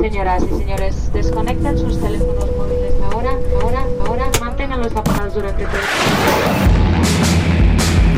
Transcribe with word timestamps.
Señoras 0.00 0.42
y 0.44 0.58
señores, 0.58 1.12
desconecten 1.12 1.78
sus 1.78 2.00
teléfonos 2.00 2.46
móviles 2.56 2.94
ahora, 3.12 3.32
ahora, 3.60 3.84
ahora, 4.06 4.30
manténganlos 4.40 4.96
apagados 4.96 5.34
durante 5.34 5.64
todo 5.64 5.80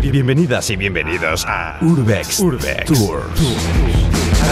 Bienvenidas 0.01 0.71
y 0.71 0.77
bienvenidos 0.77 1.45
a 1.49 1.79
Urbex, 1.81 2.39
Urbex 2.39 2.85
Tours. 2.87 3.25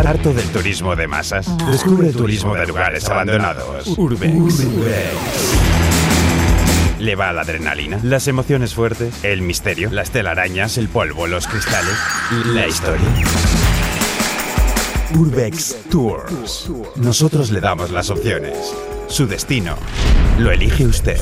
Harto 0.04 0.32
del 0.35 0.48
turismo 0.48 0.96
de 0.96 1.06
masas. 1.06 1.46
Descubre 1.71 2.08
el 2.08 2.17
turismo 2.17 2.54
de 2.54 2.67
lugares 2.67 3.08
abandonados. 3.08 3.87
Urbex. 3.97 4.67
Le 6.99 7.15
va 7.15 7.33
la 7.33 7.42
adrenalina, 7.42 8.01
las 8.03 8.26
emociones 8.26 8.74
fuertes, 8.74 9.22
el 9.22 9.42
misterio, 9.42 9.90
las 9.90 10.10
telarañas, 10.10 10.78
el 10.78 10.88
polvo, 10.88 11.28
los 11.28 11.47
cristales, 11.47 11.94
la 12.47 12.67
historia. 12.67 13.06
Urbex 15.19 15.77
Tours. 15.90 16.70
Nosotros 16.97 17.51
le 17.51 17.60
damos 17.60 17.91
las 17.91 18.10
opciones. 18.10 18.74
Su 19.09 19.27
destino 19.27 19.77
lo 20.38 20.52
elige 20.52 20.86
usted. 20.86 21.20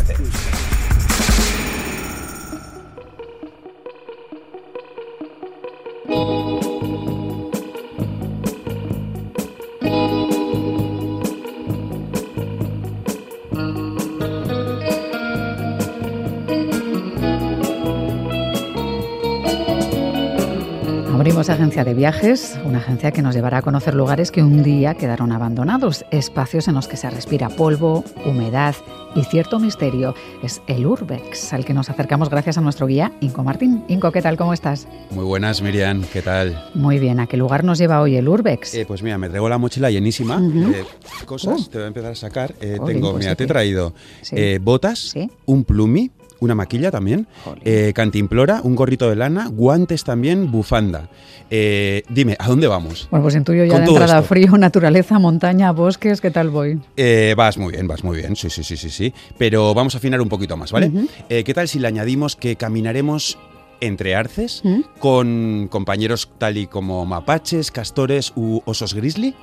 Viajes, 21.99 22.57
una 22.65 22.79
agencia 22.79 23.11
que 23.11 23.23
nos 23.23 23.35
llevará 23.35 23.59
a 23.59 23.63
conocer 23.63 23.93
lugares 23.93 24.31
que 24.31 24.41
un 24.41 24.63
día 24.63 24.95
quedaron 24.95 25.33
abandonados, 25.33 26.05
espacios 26.13 26.69
en 26.69 26.77
los 26.77 26.87
que 26.87 26.97
se 26.97 27.11
respira 27.11 27.49
polvo, 27.49 28.05
humedad 28.25 28.77
y 29.17 29.25
cierto 29.25 29.59
misterio. 29.59 30.15
Es 30.45 30.63
el 30.69 30.87
Urbex, 30.87 31.53
al 31.53 31.65
que 31.65 31.75
nos 31.75 31.91
acercamos 31.91 32.31
gracias 32.31 32.57
a 32.57 32.61
nuestro 32.61 32.87
guía 32.87 33.11
Inco 33.21 33.43
Martín. 33.43 33.83
Inco, 33.89 34.13
¿qué 34.13 34.23
tal? 34.23 34.37
¿Cómo 34.37 34.53
estás? 34.53 34.87
Muy 35.11 35.25
buenas, 35.25 35.61
Miriam, 35.61 36.05
¿qué 36.13 36.23
tal? 36.23 36.71
Muy 36.73 37.01
bien, 37.01 37.19
¿a 37.19 37.27
qué 37.27 37.37
lugar 37.37 37.65
nos 37.65 37.79
lleva 37.79 38.01
hoy 38.01 38.15
el 38.15 38.29
Urbex? 38.29 38.75
Eh, 38.77 38.85
pues 38.87 39.03
mira, 39.03 39.19
me 39.19 39.29
traigo 39.29 39.49
la 39.49 39.59
mochila 39.59 39.91
llenísima 39.91 40.41
de 40.41 40.85
cosas, 41.27 41.63
Oh. 41.67 41.69
te 41.69 41.79
voy 41.79 41.85
a 41.87 41.89
empezar 41.89 42.13
a 42.13 42.15
sacar. 42.15 42.55
Eh, 42.61 42.77
Jolín, 42.79 42.99
tengo, 42.99 43.11
pues 43.11 43.25
mira, 43.25 43.33
sí 43.33 43.37
te 43.39 43.43
he 43.45 43.47
traído 43.49 43.93
Sí. 44.23 44.37
eh, 44.39 44.61
botas, 44.63 45.01
Sí. 45.01 45.29
un 45.47 45.65
plumi, 45.65 46.13
una 46.41 46.55
maquilla 46.55 46.91
también, 46.91 47.27
eh, 47.65 47.93
cantimplora, 47.95 48.61
un 48.63 48.75
gorrito 48.75 49.09
de 49.11 49.17
lana, 49.17 49.49
guantes 49.49 50.05
también, 50.05 50.51
bufanda. 50.51 51.09
Eh, 51.51 52.03
dime, 52.09 52.37
¿a 52.39 52.47
dónde 52.49 52.67
vamos? 52.67 53.09
Bueno, 53.11 53.23
pues 53.25 53.35
intuyo 53.35 53.65
ya 53.65 53.73
Con 53.73 53.85
de 53.85 53.91
entrada 53.91 54.17
esto. 54.19 54.29
frío, 54.29 54.57
naturaleza, 54.59 55.19
montaña, 55.19 55.73
bosques, 55.73 56.21
¿qué 56.21 56.31
tal 56.31 56.51
voy? 56.51 56.81
Eh, 56.97 57.35
vas 57.37 57.59
muy 57.59 57.73
bien, 57.73 57.89
vas 57.89 58.05
muy 58.05 58.19
bien, 58.19 58.37
sí, 58.37 58.51
sí, 58.51 58.63
sí, 58.63 58.77
sí, 58.77 58.91
sí. 58.91 59.13
Pero 59.39 59.75
vamos 59.75 59.95
a 59.95 59.99
afinar 59.99 60.21
un 60.21 60.29
poquito 60.29 60.57
más, 60.57 60.73
¿vale? 60.73 60.91
Eh, 61.29 61.45
¿Qué 61.45 61.55
tal 61.55 61.69
si 61.69 61.79
le 61.79 61.89
añadimos 61.89 62.37
que 62.37 62.57
caminaremos 62.57 63.39
entre 63.81 64.15
arces 64.17 64.61
¿Mm? 64.65 64.81
con 64.99 65.69
compañeros 65.71 66.31
tal 66.39 66.57
y 66.57 66.67
como 66.67 67.07
mapaches, 67.07 67.71
castores 67.71 68.33
u 68.37 68.61
osos 68.65 68.95
grizzly? 68.95 69.35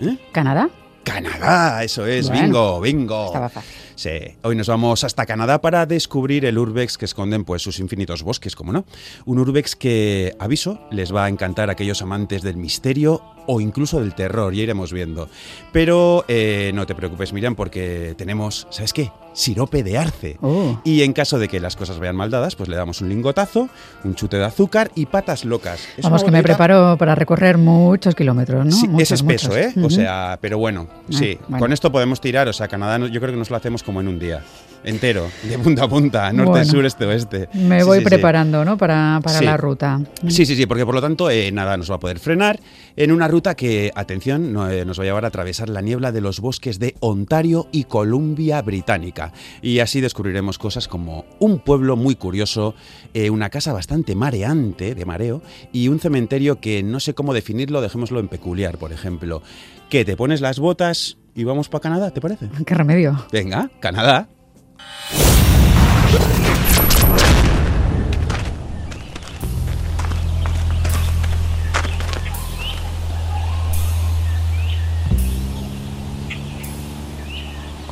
¿Eh? 0.00 0.16
¿Canadá? 0.32 0.68
Canadá, 1.04 1.84
eso 1.84 2.06
es, 2.06 2.28
Bueno, 2.28 2.42
bingo, 2.42 2.80
bingo. 2.80 3.26
Estaba 3.26 3.48
fácil. 3.48 3.70
Sí, 3.96 4.10
hoy 4.42 4.56
nos 4.56 4.66
vamos 4.66 5.04
hasta 5.04 5.24
Canadá 5.24 5.60
para 5.60 5.86
descubrir 5.86 6.44
el 6.46 6.58
urbex 6.58 6.98
que 6.98 7.04
esconden 7.04 7.44
pues 7.44 7.62
sus 7.62 7.78
infinitos 7.78 8.24
bosques, 8.24 8.56
como 8.56 8.72
no. 8.72 8.84
Un 9.24 9.38
urbex 9.38 9.76
que, 9.76 10.34
aviso, 10.40 10.80
les 10.90 11.14
va 11.14 11.26
a 11.26 11.28
encantar 11.28 11.68
a 11.68 11.72
aquellos 11.72 12.02
amantes 12.02 12.42
del 12.42 12.56
misterio 12.56 13.22
o 13.46 13.60
incluso 13.60 14.00
del 14.00 14.14
terror, 14.14 14.52
ya 14.52 14.62
iremos 14.62 14.92
viendo. 14.92 15.28
Pero 15.72 16.24
eh, 16.26 16.72
no 16.74 16.86
te 16.86 16.94
preocupes, 16.94 17.32
Miriam, 17.32 17.54
porque 17.54 18.14
tenemos, 18.16 18.66
¿sabes 18.70 18.92
qué? 18.92 19.10
Sirope 19.34 19.82
de 19.82 19.98
arce. 19.98 20.38
Oh. 20.40 20.80
Y 20.84 21.02
en 21.02 21.12
caso 21.12 21.38
de 21.38 21.48
que 21.48 21.60
las 21.60 21.76
cosas 21.76 21.98
vayan 21.98 22.16
mal 22.16 22.30
dadas, 22.30 22.56
pues 22.56 22.68
le 22.68 22.76
damos 22.76 23.00
un 23.02 23.08
lingotazo, 23.10 23.68
un 24.04 24.14
chute 24.14 24.38
de 24.38 24.44
azúcar 24.44 24.90
y 24.94 25.06
patas 25.06 25.44
locas. 25.44 25.80
Es 25.98 26.04
Vamos, 26.04 26.24
que 26.24 26.30
me 26.30 26.42
preparo 26.42 26.96
para 26.96 27.14
recorrer 27.14 27.58
muchos 27.58 28.14
kilómetros, 28.14 28.64
¿no? 28.64 28.72
Sí, 28.72 28.88
Muchos, 28.88 29.10
es 29.10 29.20
espeso, 29.20 29.48
muchos. 29.48 29.76
¿eh? 29.76 29.80
O 29.82 29.90
sea, 29.90 30.38
pero 30.40 30.56
bueno, 30.58 30.86
sí. 31.10 31.38
bueno. 31.48 31.58
Con 31.64 31.72
esto 31.72 31.92
podemos 31.92 32.20
tirar, 32.20 32.48
o 32.48 32.52
sea, 32.52 32.68
Canadá 32.68 32.98
yo 33.08 33.20
creo 33.20 33.32
que 33.32 33.38
nos 33.38 33.50
lo 33.50 33.56
hacemos 33.56 33.82
como 33.82 34.00
en 34.00 34.08
un 34.08 34.18
día. 34.18 34.42
Entero, 34.86 35.26
de 35.44 35.58
punta 35.58 35.84
a 35.84 35.88
punta, 35.88 36.30
norte, 36.30 36.50
Bueno. 36.50 36.64
sur, 36.66 36.84
este, 36.84 37.06
oeste. 37.06 37.48
Me 37.54 37.80
Sí, 37.80 37.86
voy 37.86 37.98
sí, 38.00 38.04
sí. 38.04 38.10
preparando, 38.10 38.66
¿no? 38.66 38.76
Para, 38.76 39.18
para 39.24 39.38
Sí. 39.38 39.44
la 39.46 39.56
ruta. 39.56 39.98
Sí, 40.28 40.44
sí, 40.44 40.54
sí, 40.54 40.66
porque 40.66 40.84
por 40.84 40.94
lo 40.94 41.00
tanto 41.00 41.30
eh, 41.30 41.50
nada 41.52 41.78
nos 41.78 41.90
va 41.90 41.94
a 41.94 41.98
poder 41.98 42.18
frenar 42.18 42.60
en 42.94 43.10
una 43.10 43.26
ruta 43.26 43.54
que, 43.54 43.90
atención, 43.94 44.52
no, 44.52 44.68
eh, 44.70 44.84
nos 44.84 44.98
va 44.98 45.04
a 45.04 45.06
llevar 45.06 45.24
a 45.24 45.28
atravesar 45.28 45.70
la 45.70 45.80
niebla 45.80 46.12
de 46.12 46.20
los 46.20 46.38
bosques 46.40 46.78
de 46.78 46.96
Ontario 47.00 47.66
y 47.72 47.84
Columbia 47.84 48.60
Británica. 48.60 49.23
Y 49.62 49.78
así 49.78 50.00
descubriremos 50.00 50.58
cosas 50.58 50.88
como 50.88 51.24
un 51.38 51.58
pueblo 51.58 51.96
muy 51.96 52.16
curioso, 52.16 52.74
eh, 53.14 53.30
una 53.30 53.50
casa 53.50 53.72
bastante 53.72 54.14
mareante, 54.14 54.94
de 54.94 55.04
mareo, 55.04 55.42
y 55.72 55.88
un 55.88 56.00
cementerio 56.00 56.60
que 56.60 56.82
no 56.82 57.00
sé 57.00 57.14
cómo 57.14 57.34
definirlo, 57.34 57.80
dejémoslo 57.80 58.20
en 58.20 58.28
peculiar, 58.28 58.78
por 58.78 58.92
ejemplo. 58.92 59.42
Que 59.88 60.04
te 60.04 60.16
pones 60.16 60.40
las 60.40 60.58
botas 60.58 61.18
y 61.34 61.44
vamos 61.44 61.68
para 61.68 61.82
Canadá, 61.82 62.10
¿te 62.10 62.20
parece? 62.20 62.48
¿Qué 62.66 62.74
remedio? 62.74 63.26
Venga, 63.32 63.70
Canadá. 63.80 64.28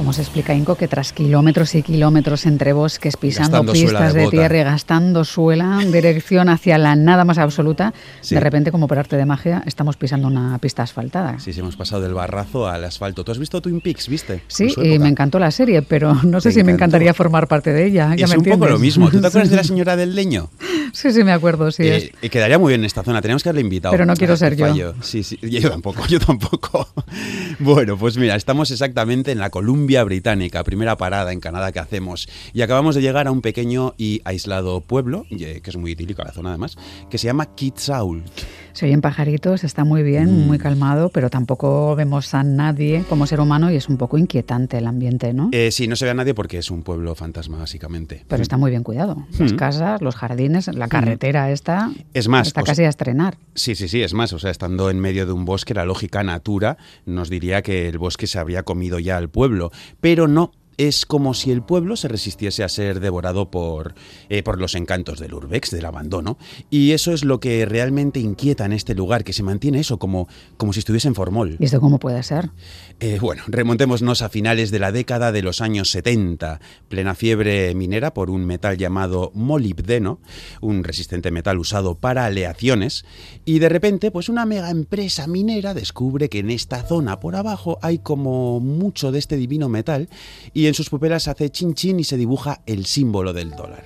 ¿Cómo 0.03 0.13
se 0.13 0.23
explica, 0.23 0.53
Inco, 0.53 0.75
que 0.75 0.89
tras 0.89 1.13
kilómetros 1.13 1.77
y 1.77 1.83
kilómetros 1.85 2.45
entre 2.47 2.73
bosques, 2.73 3.17
pisando 3.17 3.63
Gastando 3.63 3.73
pistas 3.73 4.13
de 4.15 4.27
tierra 4.31 4.59
y 4.59 4.65
gastando 4.65 5.23
suela, 5.25 5.79
dirección 5.93 6.49
hacia 6.49 6.77
la 6.77 6.97
nada 6.97 7.25
más 7.25 7.39
absoluta, 7.39 7.95
Sí. 8.21 8.35
de 8.35 8.41
repente, 8.41 8.73
como 8.73 8.89
por 8.89 8.99
arte 8.99 9.17
de 9.17 9.25
magia, 9.27 9.63
estamos 9.65 9.97
pisando 9.97 10.27
una 10.27 10.59
pista 10.59 10.83
asfaltada? 10.83 11.39
Sí, 11.39 11.53
sí, 11.53 11.61
hemos 11.61 11.77
pasado 11.77 12.03
del 12.03 12.15
barrazo 12.15 12.67
al 12.67 12.83
asfalto. 12.85 13.23
¿Tú 13.23 13.31
has 13.31 13.39
visto 13.39 13.61
Twin 13.63 13.81
Peaks, 13.81 14.09
viste? 14.09 14.43
Sí, 14.49 14.65
En 14.65 14.71
su 14.71 14.85
y 14.85 14.99
me 14.99 15.09
encantó 15.09 15.39
la 15.39 15.53
serie, 15.53 15.83
pero 15.83 16.15
no 16.25 16.41
sé 16.41 16.51
si 16.51 16.65
me 16.65 16.73
encantaría 16.73 17.15
formar 17.15 17.47
parte 17.47 17.73
de 17.73 17.87
ella. 17.87 18.13
¿ya 18.17 18.25
Es 18.25 18.31
me 18.33 18.39
un 18.39 18.45
poco 18.45 18.67
lo 18.67 18.81
mismo. 18.81 19.09
¿Tú 19.09 19.21
te 19.21 19.29
acuerdas 19.29 19.51
de 19.51 19.57
la 19.57 19.63
señora 19.73 19.95
del 19.95 20.17
leño? 20.17 20.51
Sí, 20.93 21.13
sí, 21.13 21.23
me 21.23 21.33
acuerdo, 21.33 21.71
sí. 21.71 21.85
Eh, 21.87 22.13
y 22.23 22.29
quedaría 22.29 22.59
muy 22.59 22.71
bien 22.73 22.81
en 22.81 22.87
esta 22.87 23.05
zona. 23.05 23.23
Tenemos 23.23 23.45
que 23.45 23.51
haberle 23.51 23.63
invitado. 23.63 23.93
Pero 23.93 24.05
no 24.05 24.15
quiero 24.17 24.37
ser 24.37 24.57
yo. 24.57 24.67
fallo. 24.67 24.95
Sí, 25.01 25.23
sí. 25.23 25.39
Yo 25.43 25.71
tampoco, 25.71 26.05
yo 26.09 26.19
tampoco. 26.19 26.89
bueno, 27.61 27.97
pues 27.97 28.19
mira, 28.19 28.35
estamos 28.35 28.73
exactamente 28.73 29.31
en 29.31 29.39
la 29.39 29.49
Columbia 29.49 29.92
Británica, 30.01 30.65
primera 30.65 30.97
parada 30.97 31.33
en 31.33 31.41
Canadá 31.41 31.73
que 31.73 31.79
hacemos. 31.79 32.29
Y 32.55 32.63
acabamos 32.63 32.95
de 32.95 33.03
llegar 33.03 33.27
a 33.27 33.31
un 33.31 33.43
pequeño 33.43 33.95
y 33.99 34.23
aislado 34.25 34.81
pueblo, 34.81 35.27
que 35.29 35.63
es 35.63 35.77
muy 35.77 35.93
idílico 35.93 36.23
la 36.25 36.33
zona 36.33 36.49
además, 36.51 36.77
que 37.11 37.19
se 37.19 37.27
llama 37.27 37.55
Kitsault. 37.55 38.25
Se 38.73 38.87
oyen 38.87 39.01
pajaritos, 39.01 39.65
está 39.65 39.85
muy 39.85 40.03
bien, 40.03 40.45
Mm. 40.45 40.47
muy 40.47 40.59
calmado, 40.59 41.09
pero 41.11 41.31
tampoco 41.31 41.95
vemos 41.97 42.33
a 42.35 42.43
nadie 42.43 43.05
como 43.09 43.27
ser 43.27 43.41
humano 43.41 43.71
y 43.71 43.77
es 43.77 43.89
un 43.89 43.97
poco 43.97 44.19
inquietante 44.19 44.79
el 44.79 44.87
ambiente, 44.87 45.33
¿no? 45.33 45.51
Eh, 45.53 45.71
sí, 45.71 45.87
no 45.89 45.97
se 45.97 46.05
ve 46.07 46.11
a 46.13 46.15
nadie 46.15 46.35
porque 46.35 46.59
es 46.59 46.71
un 46.71 46.83
pueblo 46.83 47.15
fantasma, 47.15 47.59
básicamente. 47.59 48.25
Pero 48.29 48.43
está 48.43 48.57
muy 48.57 48.71
bien 48.71 48.83
cuidado. 48.83 49.27
Las 49.39 49.53
Mm. 49.53 49.57
casas, 49.57 50.01
los 50.03 50.15
jardines, 50.17 50.69
la 50.75 50.89
carretera 50.89 51.51
esta. 51.51 51.91
Es 52.15 52.29
más, 52.29 52.49
Está 52.49 52.63
casi 52.63 52.83
a 52.85 52.89
estrenar. 52.89 53.37
Sí, 53.55 53.75
sí, 53.75 53.89
sí, 53.89 54.03
es 54.03 54.15
más, 54.15 54.33
o 54.33 54.39
sea, 54.39 54.51
estando 54.51 54.91
en 54.91 54.99
medio 55.01 55.27
de 55.27 55.33
un 55.33 55.45
bosque, 55.45 55.75
la 55.75 55.85
lógica 55.85 56.23
natura 56.23 56.77
nos 57.07 57.29
diría 57.31 57.63
que 57.63 57.89
el 57.89 57.99
bosque 57.99 58.27
se 58.27 58.39
habría 58.39 58.63
comido 58.63 58.99
ya 58.99 59.17
al 59.17 59.29
pueblo, 59.29 59.71
pero 60.01 60.29
no. 60.29 60.53
Es 60.77 61.07
como 61.07 61.35
si 61.35 61.51
el 61.51 61.63
pueblo 61.63 61.97
se 61.97 62.09
resistiese 62.09 62.65
a 62.65 62.69
ser 62.69 63.01
devorado 63.01 63.51
por, 63.51 63.95
eh, 64.29 64.43
por 64.43 64.61
los 64.61 64.75
encantos 64.75 65.19
del 65.19 65.35
urbex, 65.35 65.71
del 65.71 65.85
abandono. 65.85 66.39
Y 66.71 66.93
eso 66.93 67.13
es 67.13 67.25
lo 67.25 67.41
que 67.41 67.67
realmente 67.67 68.21
inquieta 68.21 68.65
en 68.65 68.73
este 68.73 68.95
lugar, 68.95 69.25
que 69.25 69.33
se 69.33 69.43
mantiene 69.43 69.81
eso, 69.81 69.99
como, 69.99 70.29
como 70.57 70.73
si 70.73 70.81
estuviese 70.81 71.09
en 71.09 71.15
formol. 71.15 71.57
¿Y 71.59 71.65
esto 71.65 71.81
cómo 71.81 71.99
puede 71.99 72.23
ser? 72.23 72.51
Eh, 73.01 73.19
bueno, 73.21 73.43
remontémonos 73.49 74.23
a 74.23 74.29
finales 74.29 74.71
de 74.71 74.79
la 74.79 74.93
década 74.93 75.33
de 75.33 75.43
los 75.43 75.61
años 75.61 75.91
70, 75.91 76.61
plena 76.89 77.15
fiebre 77.15 77.75
minera 77.75 78.15
por 78.15 78.31
un 78.31 78.45
metal 78.45 78.77
llamado 78.79 79.33
molibdeno, 79.35 80.21
un 80.61 80.85
resistente 80.85 81.31
metal 81.31 81.59
usado 81.59 81.97
para 81.97 82.25
aleaciones, 82.27 83.05
y 83.45 83.59
de 83.59 83.69
repente, 83.69 84.11
pues 84.11 84.29
una 84.29 84.47
mega 84.47 84.71
empresa 84.71 85.27
minera 85.27 85.75
descubre 85.75 86.29
que 86.29 86.39
en 86.39 86.51
esta 86.51 86.83
zona 86.83 87.21
por 87.21 87.37
abajo 87.37 87.79
hay 87.83 87.99
como 87.99 88.61
mucho 88.61 89.13
de 89.13 89.19
este 89.19 89.37
divino 89.37 89.69
metal, 89.69 90.09
y 90.53 90.62
en 90.67 90.75
sus 90.75 90.91
pupilas 90.91 91.29
hace 91.29 91.51
chin 91.51 91.75
chin 91.75 92.01
y 92.01 92.05
se 92.05 92.17
dibuja 92.17 92.61
el 92.67 92.87
símbolo 92.87 93.33
del 93.33 93.51
dólar. 93.51 93.85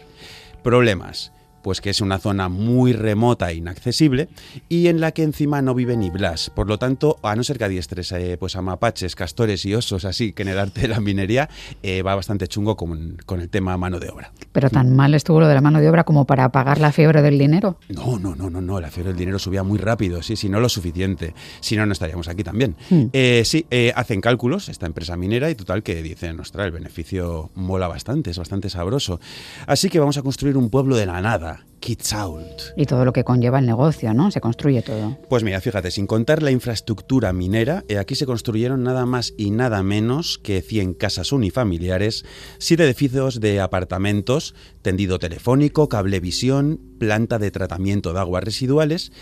Problemas. 0.63 1.33
Pues 1.67 1.81
que 1.81 1.91
es 1.91 2.01
una 2.01 2.21
zona 2.21 2.49
muy 2.49 2.93
remota 2.93 3.51
e 3.51 3.57
inaccesible 3.57 4.29
y 4.69 4.87
en 4.87 5.01
la 5.01 5.11
que 5.11 5.25
encima 5.25 5.63
no 5.63 5.75
vive 5.75 5.97
ni 5.97 6.11
Blas. 6.11 6.49
Por 6.55 6.69
lo 6.69 6.79
tanto, 6.79 7.19
a 7.25 7.35
no 7.35 7.43
ser 7.43 7.59
que 7.59 7.65
adiestres 7.65 8.13
eh, 8.13 8.37
pues 8.39 8.55
a 8.55 8.63
mapaches, 8.63 9.17
castores 9.17 9.65
y 9.67 9.75
osos 9.75 10.05
así 10.05 10.33
que 10.33 10.43
en 10.43 10.49
el 10.51 10.61
arte 10.61 10.83
de 10.83 10.87
la 10.87 11.01
minería, 11.01 11.51
eh, 11.83 12.03
va 12.03 12.15
bastante 12.15 12.47
chungo 12.47 12.77
con, 12.77 13.17
con 13.27 13.41
el 13.41 13.49
tema 13.49 13.77
mano 13.77 13.99
de 13.99 14.11
obra. 14.11 14.31
Pero 14.53 14.71
tan 14.71 14.95
mal 14.95 15.13
estuvo 15.13 15.41
lo 15.41 15.49
de 15.49 15.55
la 15.55 15.61
mano 15.61 15.81
de 15.81 15.91
obra 15.91 16.05
como 16.05 16.25
para 16.25 16.51
pagar 16.51 16.79
la 16.79 16.93
fiebre 16.93 17.21
del 17.21 17.37
dinero. 17.37 17.81
No, 17.89 18.17
no, 18.17 18.37
no, 18.37 18.49
no, 18.49 18.61
no. 18.61 18.81
La 18.81 18.93
fiebre 18.93 19.11
del 19.11 19.19
dinero 19.19 19.41
subía 19.41 19.65
muy 19.65 19.81
rápido, 19.81 20.23
sí, 20.23 20.37
sí, 20.37 20.49
no 20.49 20.61
lo 20.61 20.69
suficiente. 20.69 21.35
Si 21.59 21.77
no, 21.77 21.85
no 21.85 21.95
estaríamos 21.95 22.29
aquí 22.29 22.45
también. 22.45 22.77
Hmm. 22.91 23.07
Eh, 23.13 23.43
sí, 23.45 23.67
eh, 23.73 23.93
hacen 23.97 24.21
cálculos 24.21 24.69
esta 24.69 24.87
empresa 24.87 25.17
minera 25.17 25.51
y 25.51 25.57
total 25.57 25.83
que 25.83 26.01
dicen, 26.01 26.39
ostras, 26.39 26.67
el 26.67 26.73
beneficio 26.73 27.51
mola 27.57 27.89
bastante, 27.89 28.31
es 28.31 28.39
bastante 28.39 28.71
sabroso. 28.71 29.19
Así 29.67 29.89
que 29.89 29.99
vamos 29.99 30.17
a 30.17 30.23
construir 30.23 30.57
un 30.57 30.71
pueblo 30.71 30.95
de 30.95 31.07
la 31.07 31.21
nada, 31.21 31.56
Kitsault. 31.81 32.73
Y 32.77 32.87
todo 32.87 33.05
lo 33.05 33.13
que 33.13 33.23
conlleva 33.23 33.61
el 33.61 33.67
negocio, 33.67 34.13
¿no? 34.13 34.31
Se 34.33 34.41
construye 34.41 34.83
todo. 34.83 35.17
Pues 35.29 35.45
mira, 35.45 35.61
fíjate, 35.61 35.91
sin 35.91 36.07
contar 36.07 36.43
la 36.43 36.51
infraestructura 36.51 37.33
minera, 37.33 37.85
eh, 37.89 37.99
aquí 37.99 38.17
se 38.17 38.27
construyeron 38.27 38.83
nada 38.83 39.07
más 39.07 39.35
y 39.37 39.51
nada 39.51 39.83
menos 39.85 40.39
que 40.43 40.63
100 40.63 40.95
casas 40.95 41.31
unifamiliares, 41.31 42.25
7 42.59 42.85
edificios 42.85 43.39
de 43.39 43.61
apartamentos, 43.61 44.55
tendido 44.83 45.19
telefónico, 45.19 45.89
cablevisión, 45.89 46.81
planta 46.99 47.39
de 47.39 47.51
tratamiento 47.51 48.13
de 48.13 48.21
aguas 48.21 48.43
residuales 48.43 49.13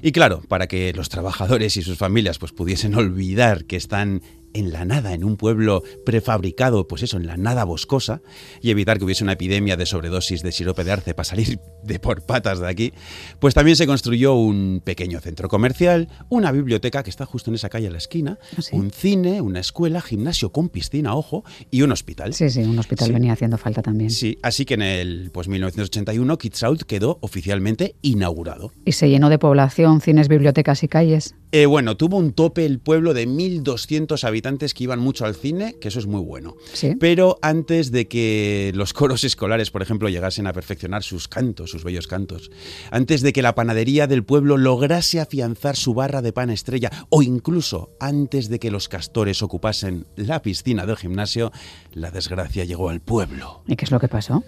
y 0.00 0.12
claro, 0.12 0.40
para 0.48 0.66
que 0.66 0.92
los 0.94 1.08
trabajadores 1.08 1.76
y 1.76 1.82
sus 1.82 1.98
familias 1.98 2.38
pues 2.38 2.52
pudiesen 2.52 2.94
olvidar 2.94 3.64
que 3.64 3.76
están 3.76 4.22
en 4.54 4.72
la 4.72 4.84
nada, 4.84 5.12
en 5.12 5.24
un 5.24 5.36
pueblo 5.36 5.82
prefabricado, 6.06 6.86
pues 6.88 7.02
eso, 7.02 7.16
en 7.16 7.26
la 7.26 7.36
nada 7.36 7.64
boscosa, 7.64 8.22
y 8.62 8.70
evitar 8.70 8.98
que 8.98 9.04
hubiese 9.04 9.24
una 9.24 9.32
epidemia 9.34 9.76
de 9.76 9.84
sobredosis 9.84 10.42
de 10.42 10.52
sirope 10.52 10.84
de 10.84 10.92
arce 10.92 11.12
para 11.14 11.24
salir 11.24 11.58
de 11.82 11.98
por 11.98 12.22
patas 12.24 12.60
de 12.60 12.68
aquí, 12.68 12.92
pues 13.40 13.52
también 13.52 13.76
se 13.76 13.86
construyó 13.86 14.34
un 14.34 14.80
pequeño 14.84 15.20
centro 15.20 15.48
comercial, 15.48 16.08
una 16.30 16.52
biblioteca 16.52 17.02
que 17.02 17.10
está 17.10 17.26
justo 17.26 17.50
en 17.50 17.56
esa 17.56 17.68
calle 17.68 17.88
a 17.88 17.90
la 17.90 17.98
esquina, 17.98 18.38
¿Ah, 18.56 18.62
sí? 18.62 18.74
un 18.76 18.90
cine, 18.90 19.40
una 19.40 19.60
escuela, 19.60 20.00
gimnasio 20.00 20.52
con 20.52 20.68
piscina, 20.68 21.14
ojo, 21.14 21.44
y 21.70 21.82
un 21.82 21.92
hospital. 21.92 22.32
Sí, 22.32 22.48
sí, 22.48 22.60
un 22.62 22.78
hospital 22.78 23.08
Sí. 23.08 23.12
venía 23.12 23.32
haciendo 23.32 23.58
falta 23.58 23.82
también. 23.82 24.10
Sí, 24.10 24.38
así 24.42 24.64
que 24.64 24.74
en 24.74 24.82
el 24.82 25.30
pues 25.32 25.48
1981 25.48 26.38
Kitsault 26.38 26.82
quedó 26.82 27.18
oficialmente 27.22 27.96
inaugurado. 28.02 28.72
Y 28.84 28.92
se 28.92 29.10
llenó 29.10 29.28
de 29.30 29.38
población, 29.38 30.00
cines, 30.00 30.28
bibliotecas 30.28 30.82
y 30.84 30.88
calles. 30.88 31.34
Eh, 31.56 31.66
bueno, 31.66 31.96
tuvo 31.96 32.16
un 32.16 32.32
tope 32.32 32.66
el 32.66 32.80
pueblo 32.80 33.14
de 33.14 33.28
1.200 33.28 34.24
habitantes 34.24 34.74
que 34.74 34.82
iban 34.82 34.98
mucho 34.98 35.24
al 35.24 35.36
cine, 35.36 35.76
que 35.80 35.86
eso 35.86 36.00
es 36.00 36.06
muy 36.08 36.20
bueno. 36.20 36.56
Sí. 36.72 36.96
Pero 36.98 37.38
antes 37.42 37.92
de 37.92 38.08
que 38.08 38.72
los 38.74 38.92
coros 38.92 39.22
escolares, 39.22 39.70
por 39.70 39.80
ejemplo, 39.80 40.08
llegasen 40.08 40.48
a 40.48 40.52
perfeccionar 40.52 41.04
sus 41.04 41.28
cantos, 41.28 41.70
sus 41.70 41.84
bellos 41.84 42.08
cantos, 42.08 42.50
antes 42.90 43.22
de 43.22 43.32
que 43.32 43.40
la 43.40 43.54
panadería 43.54 44.08
del 44.08 44.24
pueblo 44.24 44.56
lograse 44.56 45.20
afianzar 45.20 45.76
su 45.76 45.94
barra 45.94 46.22
de 46.22 46.32
pan 46.32 46.50
estrella, 46.50 46.90
o 47.08 47.22
incluso 47.22 47.94
antes 48.00 48.48
de 48.48 48.58
que 48.58 48.72
los 48.72 48.88
castores 48.88 49.40
ocupasen 49.40 50.08
la 50.16 50.42
piscina 50.42 50.86
del 50.86 50.96
gimnasio, 50.96 51.52
la 51.92 52.10
desgracia 52.10 52.64
llegó 52.64 52.88
al 52.88 53.00
pueblo. 53.00 53.62
¿Y 53.68 53.76
qué 53.76 53.84
es 53.84 53.92
lo 53.92 54.00
que 54.00 54.08
pasó? 54.08 54.42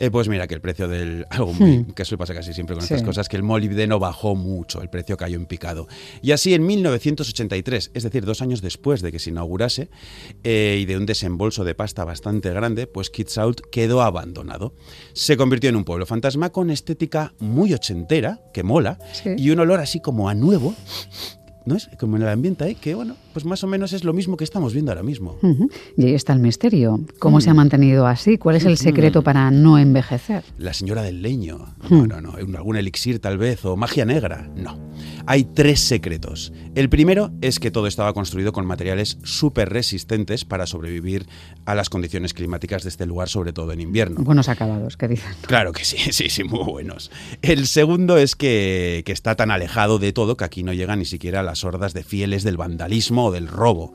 Eh, 0.00 0.10
pues 0.10 0.28
mira 0.28 0.46
que 0.46 0.54
el 0.54 0.60
precio 0.60 0.86
del 0.88 1.26
Hmm. 1.58 1.92
que 1.94 2.02
eso 2.02 2.16
pasa 2.18 2.34
casi 2.34 2.52
siempre 2.54 2.74
con 2.76 2.82
Sí. 2.84 2.94
estas 2.94 3.06
cosas 3.06 3.28
que 3.28 3.36
el 3.36 3.42
molibdeno 3.42 3.98
bajó 3.98 4.34
mucho, 4.36 4.80
el 4.82 4.88
precio 4.90 5.16
cayó 5.16 5.36
en 5.36 5.46
picado. 5.46 5.88
Y 6.22 6.32
así 6.32 6.54
en 6.54 6.64
1983, 6.66 7.90
es 7.94 8.02
decir, 8.02 8.24
dos 8.24 8.42
años 8.42 8.60
después 8.62 9.02
de 9.02 9.12
que 9.12 9.18
se 9.18 9.30
inaugurase 9.30 9.88
eh, 10.44 10.78
y 10.80 10.84
de 10.84 10.96
un 10.96 11.06
desembolso 11.06 11.64
de 11.64 11.74
pasta 11.74 12.04
bastante 12.04 12.50
grande, 12.50 12.86
pues 12.86 13.10
Kitsault 13.10 13.60
quedó 13.70 14.02
abandonado. 14.02 14.74
Se 15.12 15.36
convirtió 15.36 15.70
en 15.70 15.76
un 15.76 15.84
pueblo 15.84 16.06
fantasma 16.06 16.50
con 16.50 16.70
estética 16.70 17.34
muy 17.38 17.72
ochentera, 17.74 18.40
que 18.52 18.62
mola, 18.62 18.98
Sí. 19.12 19.30
y 19.36 19.50
un 19.50 19.60
olor 19.60 19.80
así 19.80 20.00
como 20.00 20.28
a 20.28 20.34
nuevo. 20.34 20.74
¿No 21.64 21.76
es? 21.76 21.90
Como 21.98 22.16
en 22.16 22.22
el 22.22 22.28
ambiente 22.28 22.64
ahí, 22.64 22.74
que 22.74 22.94
bueno, 22.94 23.14
pues 23.38 23.44
más 23.46 23.62
o 23.62 23.68
menos 23.68 23.92
es 23.92 24.02
lo 24.02 24.12
mismo 24.12 24.36
que 24.36 24.42
estamos 24.42 24.72
viendo 24.72 24.90
ahora 24.90 25.04
mismo. 25.04 25.38
Y 25.96 26.06
ahí 26.06 26.14
está 26.14 26.32
el 26.32 26.40
misterio. 26.40 26.98
¿Cómo 27.20 27.38
Mm. 27.38 27.40
se 27.40 27.50
ha 27.50 27.54
mantenido 27.54 28.04
así? 28.08 28.36
¿Cuál 28.36 28.56
es 28.56 28.64
el 28.64 28.76
secreto 28.76 29.22
para 29.22 29.52
no 29.52 29.78
envejecer? 29.78 30.42
La 30.58 30.72
señora 30.72 31.02
del 31.02 31.22
leño. 31.22 31.72
No, 31.88 32.04
no, 32.08 32.20
no. 32.20 32.32
¿Algún 32.56 32.76
elixir 32.76 33.20
tal 33.20 33.38
vez? 33.38 33.64
¿O 33.64 33.76
magia 33.76 34.04
negra? 34.04 34.50
No. 34.56 34.76
Hay 35.26 35.44
tres 35.44 35.78
secretos. 35.78 36.52
El 36.74 36.88
primero 36.88 37.30
es 37.42 37.60
que 37.60 37.70
todo 37.70 37.86
estaba 37.86 38.12
construido 38.12 38.52
con 38.52 38.66
materiales 38.66 39.18
súper 39.22 39.68
resistentes 39.68 40.44
para 40.44 40.66
sobrevivir 40.66 41.26
a 41.64 41.76
las 41.76 41.90
condiciones 41.90 42.34
climáticas 42.34 42.82
de 42.82 42.88
este 42.88 43.06
lugar, 43.06 43.28
sobre 43.28 43.52
todo 43.52 43.70
en 43.72 43.80
invierno. 43.80 44.20
Buenos 44.22 44.48
acabados, 44.48 44.96
que 44.96 45.06
dicen. 45.06 45.30
Claro 45.42 45.72
que 45.72 45.84
sí, 45.84 45.96
sí, 46.12 46.28
sí, 46.28 46.42
muy 46.42 46.64
buenos. 46.64 47.12
El 47.42 47.68
segundo 47.68 48.16
es 48.18 48.34
que, 48.34 49.02
que 49.06 49.12
está 49.12 49.36
tan 49.36 49.52
alejado 49.52 50.00
de 50.00 50.12
todo 50.12 50.36
que 50.36 50.44
aquí 50.44 50.64
no 50.64 50.72
llegan 50.72 50.98
ni 50.98 51.04
siquiera 51.04 51.44
las 51.44 51.62
hordas 51.62 51.94
de 51.94 52.02
fieles 52.02 52.42
del 52.42 52.56
vandalismo 52.56 53.27
del 53.30 53.48
robo. 53.48 53.92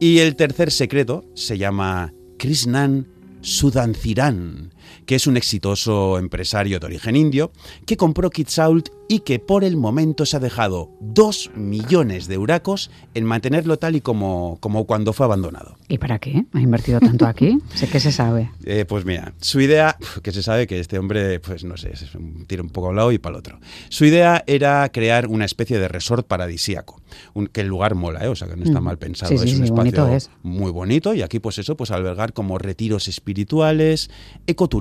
Y 0.00 0.18
el 0.18 0.36
tercer 0.36 0.70
secreto 0.70 1.24
se 1.34 1.58
llama 1.58 2.14
Krishnan 2.38 3.08
Sudanciran, 3.40 4.72
que 5.06 5.14
es 5.14 5.26
un 5.26 5.36
exitoso 5.36 6.18
empresario 6.18 6.78
de 6.80 6.86
origen 6.86 7.16
indio 7.16 7.52
que 7.86 7.96
compró 7.96 8.30
Kitsault 8.30 8.88
y 9.10 9.20
que 9.20 9.38
por 9.38 9.64
el 9.64 9.76
momento 9.78 10.26
se 10.26 10.36
ha 10.36 10.40
dejado 10.40 10.90
dos 11.00 11.50
millones 11.54 12.26
de 12.28 12.34
euracos 12.34 12.90
en 13.14 13.24
mantenerlo 13.24 13.78
tal 13.78 13.96
y 13.96 14.02
como, 14.02 14.58
como 14.60 14.84
cuando 14.84 15.14
fue 15.14 15.24
abandonado. 15.24 15.76
¿Y 15.88 15.96
para 15.96 16.18
qué? 16.18 16.44
¿Ha 16.52 16.60
invertido 16.60 17.00
tanto 17.00 17.26
aquí? 17.26 17.58
Sé 17.74 17.88
que 17.88 18.00
se 18.00 18.12
sabe. 18.12 18.50
Eh, 18.70 18.84
pues 18.84 19.06
mira, 19.06 19.32
su 19.40 19.60
idea, 19.62 19.96
que 20.22 20.30
se 20.30 20.42
sabe 20.42 20.66
que 20.66 20.78
este 20.78 20.98
hombre, 20.98 21.40
pues 21.40 21.64
no 21.64 21.78
sé, 21.78 21.90
es 21.94 22.14
un- 22.14 22.44
tira 22.46 22.62
un 22.62 22.68
poco 22.68 22.88
a 22.88 22.90
un 22.90 22.96
lado 22.96 23.12
y 23.12 23.18
para 23.18 23.36
el 23.36 23.38
otro. 23.38 23.58
Su 23.88 24.04
idea 24.04 24.44
era 24.46 24.86
crear 24.90 25.26
una 25.26 25.46
especie 25.46 25.78
de 25.78 25.88
resort 25.88 26.26
paradisíaco, 26.26 27.00
un- 27.32 27.46
que 27.46 27.62
el 27.62 27.66
lugar 27.68 27.94
mola, 27.94 28.22
¿eh? 28.24 28.28
o 28.28 28.36
sea 28.36 28.46
que 28.46 28.56
no 28.56 28.64
está 28.64 28.80
Mm. 28.80 28.84
mal 28.84 28.98
pensado, 28.98 29.30
Sí, 29.32 29.38
sí, 29.38 29.54
es 29.54 29.58
un 29.60 29.66
sí, 29.68 29.72
bonito 29.72 30.02
espacio 30.02 30.16
es. 30.16 30.30
muy 30.42 30.70
bonito 30.70 31.14
y 31.14 31.22
aquí 31.22 31.38
pues 31.38 31.56
eso, 31.58 31.78
pues 31.78 31.90
albergar 31.90 32.34
como 32.34 32.58
retiros 32.58 33.08
espirituales, 33.08 34.10
ecoturismo, 34.46 34.77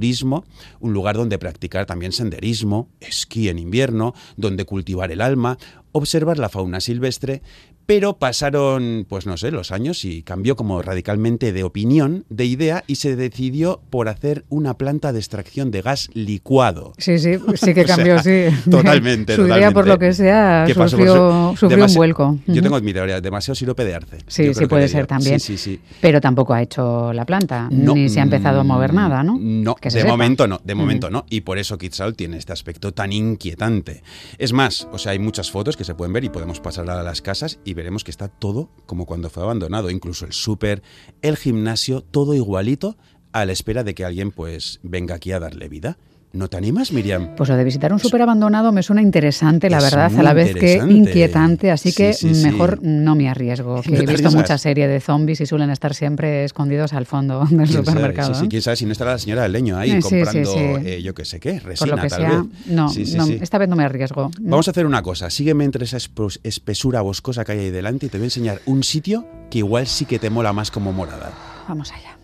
un 0.79 0.93
lugar 0.93 1.15
donde 1.15 1.39
practicar 1.39 1.85
también 1.85 2.11
senderismo, 2.11 2.89
esquí 2.99 3.49
en 3.49 3.59
invierno, 3.59 4.13
donde 4.35 4.65
cultivar 4.65 5.11
el 5.11 5.21
alma, 5.21 5.57
observar 5.91 6.37
la 6.37 6.49
fauna 6.49 6.79
silvestre, 6.79 7.41
pero 7.87 8.17
pasaron, 8.19 9.05
pues 9.09 9.25
no 9.25 9.37
sé, 9.37 9.49
los 9.49 9.71
años 9.71 10.05
y 10.05 10.21
cambió 10.21 10.55
como 10.55 10.81
radicalmente 10.83 11.51
de 11.53 11.63
opinión, 11.63 12.25
de 12.29 12.45
idea, 12.45 12.83
y 12.85 12.95
se 12.95 13.15
decidió 13.15 13.81
por 13.89 14.09
hacer 14.09 14.45
una 14.49 14.75
planta 14.77 15.11
de 15.13 15.19
extracción 15.19 15.71
de 15.71 15.81
gas 15.81 16.09
licuado. 16.13 16.93
Sí, 16.99 17.17
sí, 17.17 17.37
sí 17.55 17.73
que 17.73 17.81
O 17.81 17.87
sea, 17.87 17.95
cambió, 17.95 18.19
sí. 18.21 18.43
Totalmente, 18.69 19.35
Su 19.37 19.47
idea, 19.47 19.71
por 19.71 19.85
totalmente. 19.85 19.89
lo 19.89 19.99
que 19.99 20.13
sea, 20.13 20.65
sufrió, 20.67 21.47
Pues, 21.49 21.59
sufrió 21.59 21.85
un 21.85 21.93
vuelco. 21.95 22.37
Yo 22.45 22.61
tengo 22.61 22.79
mi 22.81 22.93
teoría, 22.93 23.19
demasiado 23.21 23.55
sirope 23.55 23.83
de 23.85 23.95
arce. 23.95 24.17
Sí, 24.27 24.53
sí 24.53 24.65
puede 24.67 24.87
ser 24.87 25.07
también. 25.07 25.39
Sí, 25.39 25.57
sí, 25.57 25.75
sí. 25.77 25.81
Pero 26.01 26.21
tampoco 26.21 26.53
ha 26.53 26.61
hecho 26.61 27.11
la 27.13 27.25
planta, 27.25 27.69
No, 27.71 27.95
ni 27.95 28.09
se 28.09 28.19
ha 28.19 28.23
empezado 28.23 28.59
a 28.59 28.63
mover 28.63 28.91
mm, 28.91 28.95
nada, 28.95 29.23
¿no? 29.23 29.37
No, 29.39 29.75
Que 29.75 29.89
se 29.89 29.99
de 29.99 30.01
sepa. 30.03 30.13
momento 30.13 30.45
no, 30.47 30.59
de 30.63 30.75
Mm. 30.75 30.77
momento 30.77 31.09
no. 31.09 31.25
Y 31.29 31.41
por 31.41 31.57
eso 31.57 31.77
Kitsault 31.77 32.17
tiene 32.17 32.37
este 32.37 32.51
aspecto 32.53 32.91
tan 32.93 33.13
inquietante. 33.13 34.03
Es 34.37 34.51
más, 34.53 34.87
o 34.91 34.97
sea, 34.97 35.13
hay 35.13 35.19
muchas 35.19 35.49
fotos 35.51 35.77
que 35.77 35.83
se 35.85 35.95
pueden 35.95 36.11
ver 36.11 36.25
y 36.25 36.29
podemos 36.29 36.59
pasar 36.59 36.89
a 36.89 37.01
las 37.01 37.21
casas 37.21 37.59
y 37.63 37.76
veremos 37.77 38.03
que 38.03 38.11
está 38.11 38.27
todo 38.27 38.69
como 38.85 39.05
cuando 39.05 39.29
fue 39.29 39.43
abandonado. 39.43 39.89
Incluso 39.89 40.25
el 40.25 40.33
súper, 40.33 40.81
el 41.21 41.37
gimnasio, 41.37 42.01
todo 42.01 42.33
igualito 42.33 42.97
a 43.31 43.45
la 43.45 43.53
espera 43.53 43.83
de 43.83 43.93
que 43.93 44.03
alguien 44.03 44.31
pues 44.31 44.79
venga 44.83 45.15
aquí 45.15 45.31
a 45.31 45.39
darle 45.39 45.69
vida. 45.69 45.97
¿No 46.33 46.49
te 46.49 46.57
animas, 46.57 46.91
Miriam? 46.91 47.29
Pues 47.37 47.49
lo 47.49 47.55
de 47.55 47.63
visitar 47.63 47.91
un 47.93 47.99
súper 47.99 48.21
abandonado 48.21 48.71
me 48.71 48.83
suena 48.83 49.01
interesante, 49.01 49.69
la 49.69 49.77
Es 49.77 49.83
verdad, 49.85 50.19
a 50.19 50.23
la 50.23 50.33
vez 50.33 50.53
que 50.55 50.75
inquietante, 50.75 51.71
así 51.71 51.91
Sí, 51.91 51.95
que 51.97 52.13
sí, 52.13 52.35
sí. 52.35 52.43
mejor 52.45 52.79
no 52.83 53.15
me 53.15 53.29
arriesgo, 53.29 53.81
que 53.81 53.91
No 53.91 53.97
he 54.01 54.05
visto 54.05 54.29
muchas 54.31 54.61
series 54.61 54.89
de 54.89 54.99
zombies 54.99 55.39
y 55.41 55.45
suelen 55.45 55.69
estar 55.69 55.95
siempre 55.95 56.43
escondidos 56.43 56.91
al 56.93 57.05
fondo 57.05 57.39
del 57.49 57.49
¿Quién 57.49 57.67
sabe? 57.67 57.85
supermercado. 57.85 58.33
Sí, 58.35 58.41
sí, 58.41 58.47
quién 58.49 58.61
sabe 58.61 58.75
si 58.75 58.85
no 58.85 58.91
estará 58.91 59.11
la 59.11 59.17
señora 59.19 59.43
del 59.43 59.53
leño 59.53 59.77
ahí 59.77 59.99
comprando, 59.99 60.77
eh, 60.83 61.01
yo 61.01 61.15
qué 61.15 61.23
sé 61.25 61.39
qué, 61.39 61.53
Por 61.53 61.63
resina 61.63 61.95
lo 61.95 62.01
que 62.01 62.09
tal 62.09 62.19
sea, 62.21 62.29
vez. 62.29 62.67
no, 62.67 62.93
no, 63.25 63.25
esta 63.41 63.57
vez 63.57 63.69
no 63.69 63.75
me 63.77 63.85
arriesgo. 63.85 64.29
Vamos 64.41 64.67
a 64.67 64.71
hacer 64.71 64.85
una 64.85 65.01
cosa, 65.01 65.29
sígueme 65.29 65.63
entre 65.63 65.85
esa 65.85 65.97
espesura 66.43 67.01
boscosa 67.01 67.45
que 67.45 67.53
hay 67.53 67.59
ahí 67.59 67.69
delante 67.71 68.07
y 68.07 68.09
te 68.09 68.17
voy 68.17 68.25
a 68.25 68.27
enseñar 68.27 68.59
un 68.65 68.83
sitio 68.83 69.25
que 69.49 69.59
igual 69.59 69.87
sí 69.87 70.05
que 70.05 70.19
te 70.19 70.29
mola 70.29 70.51
más 70.53 70.71
como 70.71 70.91
morada. 70.91 71.31
Vamos 71.67 71.91
allá. 71.93 72.17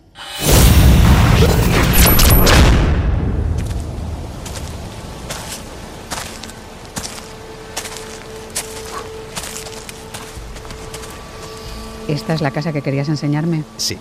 ¿Esta 12.08 12.34
es 12.34 12.40
la 12.40 12.50
casa 12.50 12.72
que 12.72 12.82
querías 12.82 13.08
enseñarme? 13.08 13.62
Sí. 13.76 13.96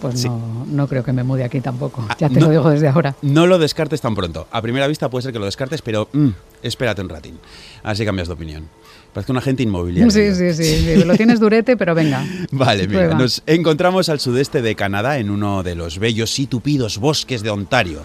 Pues 0.00 0.20
Sí. 0.20 0.28
no, 0.28 0.64
no 0.70 0.86
creo 0.86 1.02
que 1.02 1.12
me 1.12 1.24
mude 1.24 1.42
aquí 1.42 1.60
tampoco. 1.60 2.04
Ah, 2.08 2.16
ya 2.20 2.28
te 2.28 2.38
no. 2.38 2.46
lo 2.46 2.50
digo 2.52 2.70
desde 2.70 2.86
ahora. 2.86 3.16
No 3.22 3.46
lo 3.48 3.58
descartes 3.58 4.00
tan 4.00 4.14
pronto. 4.14 4.46
A 4.52 4.62
primera 4.62 4.86
vista 4.86 5.08
puede 5.10 5.24
ser 5.24 5.32
que 5.32 5.40
lo 5.40 5.44
descartes, 5.44 5.82
pero 5.82 6.08
mm, 6.12 6.28
espérate 6.62 7.02
un 7.02 7.08
ratín. 7.08 7.38
Así 7.82 8.04
cambias 8.04 8.28
de 8.28 8.34
opinión. 8.34 8.68
Parece 9.12 9.32
un 9.32 9.38
agente 9.38 9.64
inmobiliario. 9.64 10.08
Sí, 10.12 10.32
sí, 10.36 10.54
sí, 10.54 10.84
sí, 10.84 11.04
Lo 11.04 11.16
tienes 11.16 11.40
durete, 11.40 11.76
pero 11.76 11.96
venga. 11.96 12.24
Vale, 12.52 12.86
mira, 12.86 13.00
Prueba. 13.00 13.14
nos 13.18 13.42
encontramos 13.46 14.08
al 14.08 14.20
sudeste 14.20 14.62
de 14.62 14.76
Canadá 14.76 15.18
en 15.18 15.30
uno 15.30 15.64
de 15.64 15.74
los 15.74 15.98
bellos 15.98 16.38
y 16.38 16.46
tupidos 16.46 16.98
bosques 16.98 17.42
de 17.42 17.50
Ontario. 17.50 18.02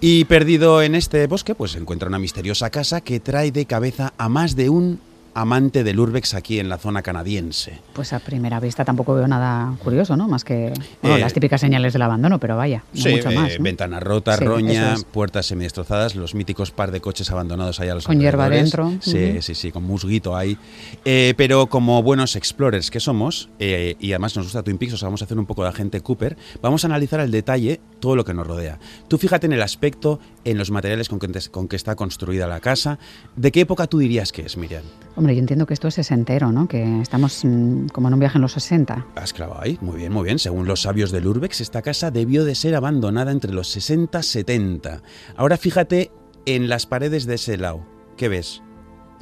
Y 0.00 0.24
perdido 0.26 0.80
en 0.80 0.94
este 0.94 1.26
bosque, 1.26 1.54
pues 1.54 1.74
encuentra 1.74 2.08
una 2.08 2.20
misteriosa 2.20 2.70
casa 2.70 3.00
que 3.02 3.20
trae 3.20 3.50
de 3.50 3.66
cabeza 3.66 4.14
a 4.16 4.28
más 4.30 4.54
de 4.56 4.70
un 4.70 5.00
amante 5.40 5.84
del 5.84 5.98
urbex 6.00 6.34
aquí 6.34 6.58
en 6.58 6.68
la 6.68 6.78
zona 6.78 7.02
canadiense. 7.02 7.78
Pues 7.92 8.12
a 8.12 8.18
primera 8.18 8.60
vista 8.60 8.84
tampoco 8.84 9.14
veo 9.14 9.26
nada 9.28 9.74
curioso, 9.82 10.16
¿no? 10.16 10.28
Más 10.28 10.44
que 10.44 10.72
bueno, 11.02 11.16
Eh, 11.16 11.20
las 11.20 11.32
típicas 11.32 11.60
señales 11.60 11.92
del 11.92 12.02
abandono, 12.02 12.38
pero 12.38 12.56
vaya, 12.56 12.84
no 12.94 13.02
Sí, 13.02 13.10
mucho 13.10 13.30
más. 13.32 13.52
eh, 13.52 13.58
¿no? 13.58 13.64
ventana 13.64 14.00
rota, 14.00 14.36
Sí, 14.36 14.44
roña, 14.44 14.94
es. 14.94 15.04
puertas 15.04 15.46
semidestrozadas, 15.46 16.14
los 16.16 16.34
míticos 16.34 16.70
par 16.70 16.90
de 16.90 17.00
coches 17.00 17.30
abandonados 17.30 17.80
ahí 17.80 17.88
a 17.88 17.94
los 17.94 18.06
Con 18.06 18.20
hierba 18.20 18.48
dentro, 18.48 18.92
Sí, 19.00 19.40
sí, 19.42 19.54
sí, 19.54 19.72
con 19.72 19.84
musguito 19.84 20.36
ahí. 20.36 20.56
Eh, 21.04 21.34
pero 21.36 21.66
como 21.68 22.02
buenos 22.02 22.36
explorers 22.36 22.90
que 22.90 23.00
somos, 23.00 23.48
eh, 23.58 23.96
y 24.00 24.12
además 24.12 24.36
nos 24.36 24.46
gusta 24.46 24.62
Twin 24.62 24.78
Peaks, 24.78 24.94
o 24.94 24.96
sea, 24.96 25.06
vamos 25.06 25.22
a 25.22 25.24
hacer 25.26 25.38
un 25.38 25.46
poco 25.46 25.62
de 25.62 25.68
agente 25.70 26.00
Cooper, 26.00 26.36
vamos 26.62 26.84
a 26.84 26.86
analizar 26.88 27.20
al 27.20 27.30
detalle 27.30 27.80
todo 28.00 28.16
lo 28.16 28.24
que 28.24 28.34
nos 28.34 28.46
rodea. 28.46 28.78
Tú 29.08 29.18
fíjate 29.18 29.46
en 29.46 29.52
el 29.52 29.62
aspecto, 29.62 30.20
en 30.44 30.58
los 30.58 30.70
materiales 30.70 31.08
con 31.08 31.18
que, 31.18 31.28
con 31.50 31.68
que 31.68 31.76
está 31.76 31.94
construida 31.96 32.46
la 32.46 32.60
casa. 32.60 32.98
¿De 33.36 33.52
qué 33.52 33.60
época 33.60 33.86
tú 33.86 33.98
dirías 33.98 34.32
que 34.32 34.42
es, 34.42 34.56
Miriam? 34.56 34.82
Hombre, 35.16 35.27
yo 35.32 35.40
entiendo 35.40 35.66
que 35.66 35.74
esto 35.74 35.88
es 35.88 35.94
sesentero, 35.94 36.52
¿no? 36.52 36.68
Que 36.68 37.00
estamos 37.00 37.44
mm, 37.44 37.86
como 37.88 38.08
en 38.08 38.14
un 38.14 38.20
viaje 38.20 38.38
en 38.38 38.42
los 38.42 38.52
60. 38.52 39.06
Has 39.16 39.32
clavado 39.32 39.60
ahí, 39.62 39.78
muy 39.80 39.96
bien, 39.96 40.12
muy 40.12 40.24
bien. 40.24 40.38
Según 40.38 40.66
los 40.66 40.82
sabios 40.82 41.10
del 41.10 41.26
Urbex, 41.26 41.60
esta 41.60 41.82
casa 41.82 42.10
debió 42.10 42.44
de 42.44 42.54
ser 42.54 42.74
abandonada 42.74 43.32
entre 43.32 43.52
los 43.52 43.68
60 43.68 44.18
y 44.20 44.22
70. 44.22 45.02
Ahora 45.36 45.56
fíjate 45.56 46.10
en 46.46 46.68
las 46.68 46.86
paredes 46.86 47.26
de 47.26 47.34
ese 47.34 47.56
lado. 47.56 47.86
¿Qué 48.16 48.28
ves? 48.28 48.62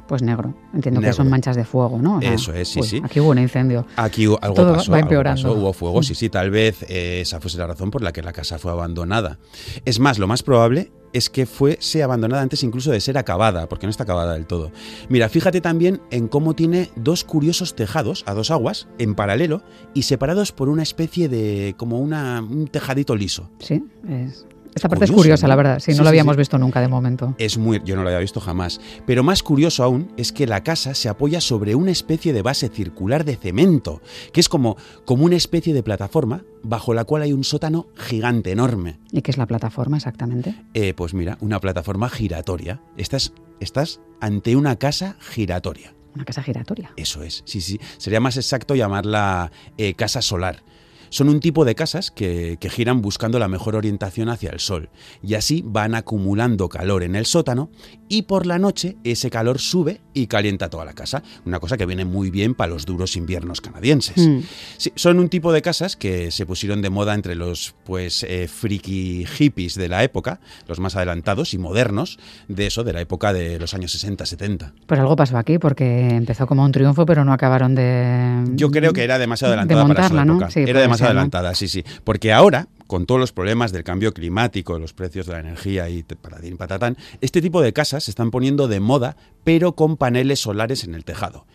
Pues 0.07 0.21
negro. 0.21 0.55
Entiendo 0.73 1.01
Negro. 1.01 1.11
que 1.13 1.17
son 1.17 1.29
manchas 1.29 1.57
de 1.57 1.65
fuego, 1.65 1.99
¿no? 2.01 2.17
O 2.17 2.21
sea, 2.21 2.33
Eso 2.33 2.53
es, 2.53 2.69
sí, 2.69 2.79
uy, 2.79 2.87
sí. 2.87 3.01
Aquí 3.03 3.19
hubo 3.19 3.31
un 3.31 3.39
incendio. 3.39 3.85
Aquí 3.97 4.23
algo 4.23 4.53
Todo 4.55 4.75
pasó, 4.75 4.91
va 4.91 4.97
algo 4.99 5.07
empeorando. 5.07 5.41
pasó, 5.43 5.53
hubo 5.53 5.73
fuego, 5.73 6.01
sí, 6.01 6.15
sí, 6.15 6.29
tal 6.29 6.49
vez 6.49 6.83
eh, 6.83 7.19
esa 7.21 7.41
fuese 7.41 7.57
la 7.57 7.67
razón 7.67 7.91
por 7.91 8.01
la 8.01 8.13
que 8.13 8.21
la 8.21 8.31
casa 8.31 8.57
fue 8.57 8.71
abandonada. 8.71 9.37
Es 9.83 9.99
más, 9.99 10.17
lo 10.17 10.25
más 10.25 10.43
probable 10.43 10.93
es 11.13 11.29
que 11.29 11.45
fuese 11.45 12.03
abandonada 12.03 12.41
antes 12.41 12.63
incluso 12.63 12.91
de 12.91 12.99
ser 13.01 13.17
acabada, 13.17 13.67
porque 13.69 13.85
no 13.87 13.91
está 13.91 14.03
acabada 14.03 14.33
del 14.33 14.45
todo. 14.45 14.71
Mira, 15.09 15.29
fíjate 15.29 15.61
también 15.61 16.01
en 16.11 16.27
cómo 16.27 16.53
tiene 16.53 16.89
dos 16.95 17.23
curiosos 17.23 17.75
tejados 17.75 18.23
a 18.27 18.33
dos 18.33 18.51
aguas, 18.51 18.87
en 18.97 19.15
paralelo, 19.15 19.63
y 19.93 20.03
separados 20.03 20.51
por 20.51 20.69
una 20.69 20.83
especie 20.83 21.29
de, 21.29 21.75
como 21.77 21.99
una, 21.99 22.41
un 22.41 22.67
tejadito 22.67 23.15
liso. 23.15 23.49
Sí, 23.59 23.83
es- 24.09 24.45
esta 24.77 24.89
parte 24.89 25.05
es 25.05 25.11
curiosa, 25.11 25.45
¿no? 25.45 25.49
la 25.49 25.55
verdad. 25.55 25.79
Sí, 25.79 25.91
Sí, 25.91 25.97
no 25.97 26.03
lo 26.03 26.09
sí, 26.09 26.09
habíamos 26.09 26.35
sí. 26.35 26.39
visto 26.39 26.57
nunca 26.57 26.79
de 26.81 26.87
momento. 26.87 27.35
Es 27.37 27.57
muy, 27.57 27.81
yo 27.83 27.95
no 27.95 28.03
lo 28.03 28.09
había 28.09 28.19
visto 28.19 28.39
jamás. 28.39 28.79
Pero 29.05 29.23
más 29.23 29.43
curioso 29.43 29.83
aún 29.83 30.11
es 30.17 30.31
que 30.31 30.47
la 30.47 30.63
casa 30.63 30.93
se 30.95 31.09
apoya 31.09 31.41
sobre 31.41 31.75
una 31.75 31.91
especie 31.91 32.33
de 32.33 32.41
base 32.41 32.69
circular 32.69 33.25
de 33.25 33.35
cemento, 33.35 34.01
que 34.31 34.39
es 34.39 34.49
como, 34.49 34.77
como 35.05 35.25
una 35.25 35.35
especie 35.35 35.73
de 35.73 35.83
plataforma 35.83 36.43
bajo 36.63 36.93
la 36.93 37.03
cual 37.03 37.21
hay 37.21 37.33
un 37.33 37.43
sótano 37.43 37.87
gigante, 37.95 38.51
enorme. 38.51 38.99
¿Y 39.11 39.21
qué 39.21 39.31
es 39.31 39.37
la 39.37 39.45
plataforma 39.45 39.97
exactamente? 39.97 40.55
Eh, 40.73 40.93
pues 40.95 41.13
mira, 41.13 41.37
una 41.41 41.59
plataforma 41.59 42.09
giratoria. 42.09 42.81
Estás, 42.97 43.33
estás 43.59 43.99
ante 44.19 44.55
una 44.55 44.75
casa 44.77 45.15
giratoria. 45.19 45.93
Una 46.15 46.25
casa 46.25 46.41
giratoria. 46.41 46.91
Eso 46.97 47.21
es, 47.23 47.43
sí, 47.45 47.61
sí. 47.61 47.79
Sería 47.97 48.19
más 48.19 48.37
exacto 48.37 48.73
llamarla 48.75 49.51
eh, 49.77 49.93
casa 49.93 50.21
solar. 50.21 50.63
Son 51.09 51.29
un 51.29 51.39
tipo 51.39 51.65
de 51.65 51.75
casas 51.75 52.11
que, 52.11 52.57
que 52.59 52.69
giran 52.69 53.01
buscando 53.01 53.39
la 53.39 53.47
mejor 53.47 53.75
orientación 53.75 54.29
hacia 54.29 54.51
el 54.51 54.59
sol 54.59 54.89
y 55.23 55.35
así 55.35 55.63
van 55.65 55.95
acumulando 55.95 56.69
calor 56.69 57.03
en 57.03 57.15
el 57.15 57.25
sótano 57.25 57.69
y 58.09 58.23
por 58.23 58.45
la 58.45 58.59
noche 58.59 58.97
ese 59.03 59.29
calor 59.29 59.59
sube 59.59 60.01
y 60.13 60.27
calienta 60.27 60.69
toda 60.69 60.85
la 60.85 60.93
casa. 60.93 61.23
Una 61.45 61.59
cosa 61.59 61.77
que 61.77 61.85
viene 61.85 62.05
muy 62.05 62.31
bien 62.31 62.55
para 62.55 62.71
los 62.71 62.85
duros 62.85 63.15
inviernos 63.15 63.61
canadienses. 63.61 64.17
Mm. 64.17 64.39
Sí, 64.77 64.91
son 64.95 65.19
un 65.19 65.29
tipo 65.29 65.51
de 65.51 65.61
casas 65.61 65.95
que 65.95 66.31
se 66.31 66.45
pusieron 66.45 66.81
de 66.81 66.89
moda 66.89 67.13
entre 67.13 67.35
los 67.35 67.75
pues 67.83 68.23
eh, 68.23 68.47
friki 68.47 69.25
hippies 69.25 69.75
de 69.75 69.89
la 69.89 70.03
época, 70.03 70.39
los 70.67 70.79
más 70.79 70.95
adelantados 70.95 71.53
y 71.53 71.57
modernos 71.57 72.19
de 72.47 72.67
eso, 72.67 72.83
de 72.83 72.93
la 72.93 73.01
época 73.01 73.33
de 73.33 73.59
los 73.59 73.73
años 73.73 73.95
60-70. 73.95 74.73
Pues 74.85 74.99
algo 74.99 75.15
pasó 75.15 75.37
aquí 75.37 75.57
porque 75.59 76.09
empezó 76.09 76.47
como 76.47 76.63
un 76.63 76.71
triunfo, 76.71 77.05
pero 77.05 77.23
no 77.25 77.33
acabaron 77.33 77.75
de. 77.75 78.43
Yo 78.55 78.71
creo 78.71 78.93
que 78.93 79.03
era 79.03 79.19
demasiado 79.19 79.53
de 79.53 79.59
adelantada 79.59 79.87
para 79.87 80.07
su 80.07 80.15
¿no? 80.15 80.33
época. 80.33 80.51
Sí, 80.51 80.61
era 80.61 80.81
demasiado 80.81 80.96
adelantada, 81.01 81.53
sí, 81.55 81.67
sí. 81.67 81.83
Porque 82.03 82.31
ahora, 82.33 82.67
con 82.87 83.05
todos 83.05 83.19
los 83.19 83.31
problemas 83.33 83.71
del 83.71 83.83
cambio 83.83 84.13
climático, 84.13 84.79
los 84.79 84.93
precios 84.93 85.25
de 85.27 85.33
la 85.33 85.39
energía 85.39 85.89
y 85.89 86.05
y 86.43 86.51
patatán, 86.55 86.97
este 87.21 87.41
tipo 87.41 87.61
de 87.61 87.73
casas 87.73 88.05
se 88.05 88.11
están 88.11 88.31
poniendo 88.31 88.67
de 88.67 88.79
moda, 88.79 89.17
pero 89.43 89.73
con 89.75 89.97
paneles 89.97 90.39
solares 90.39 90.83
en 90.83 90.95
el 90.95 91.03
tejado. 91.03 91.45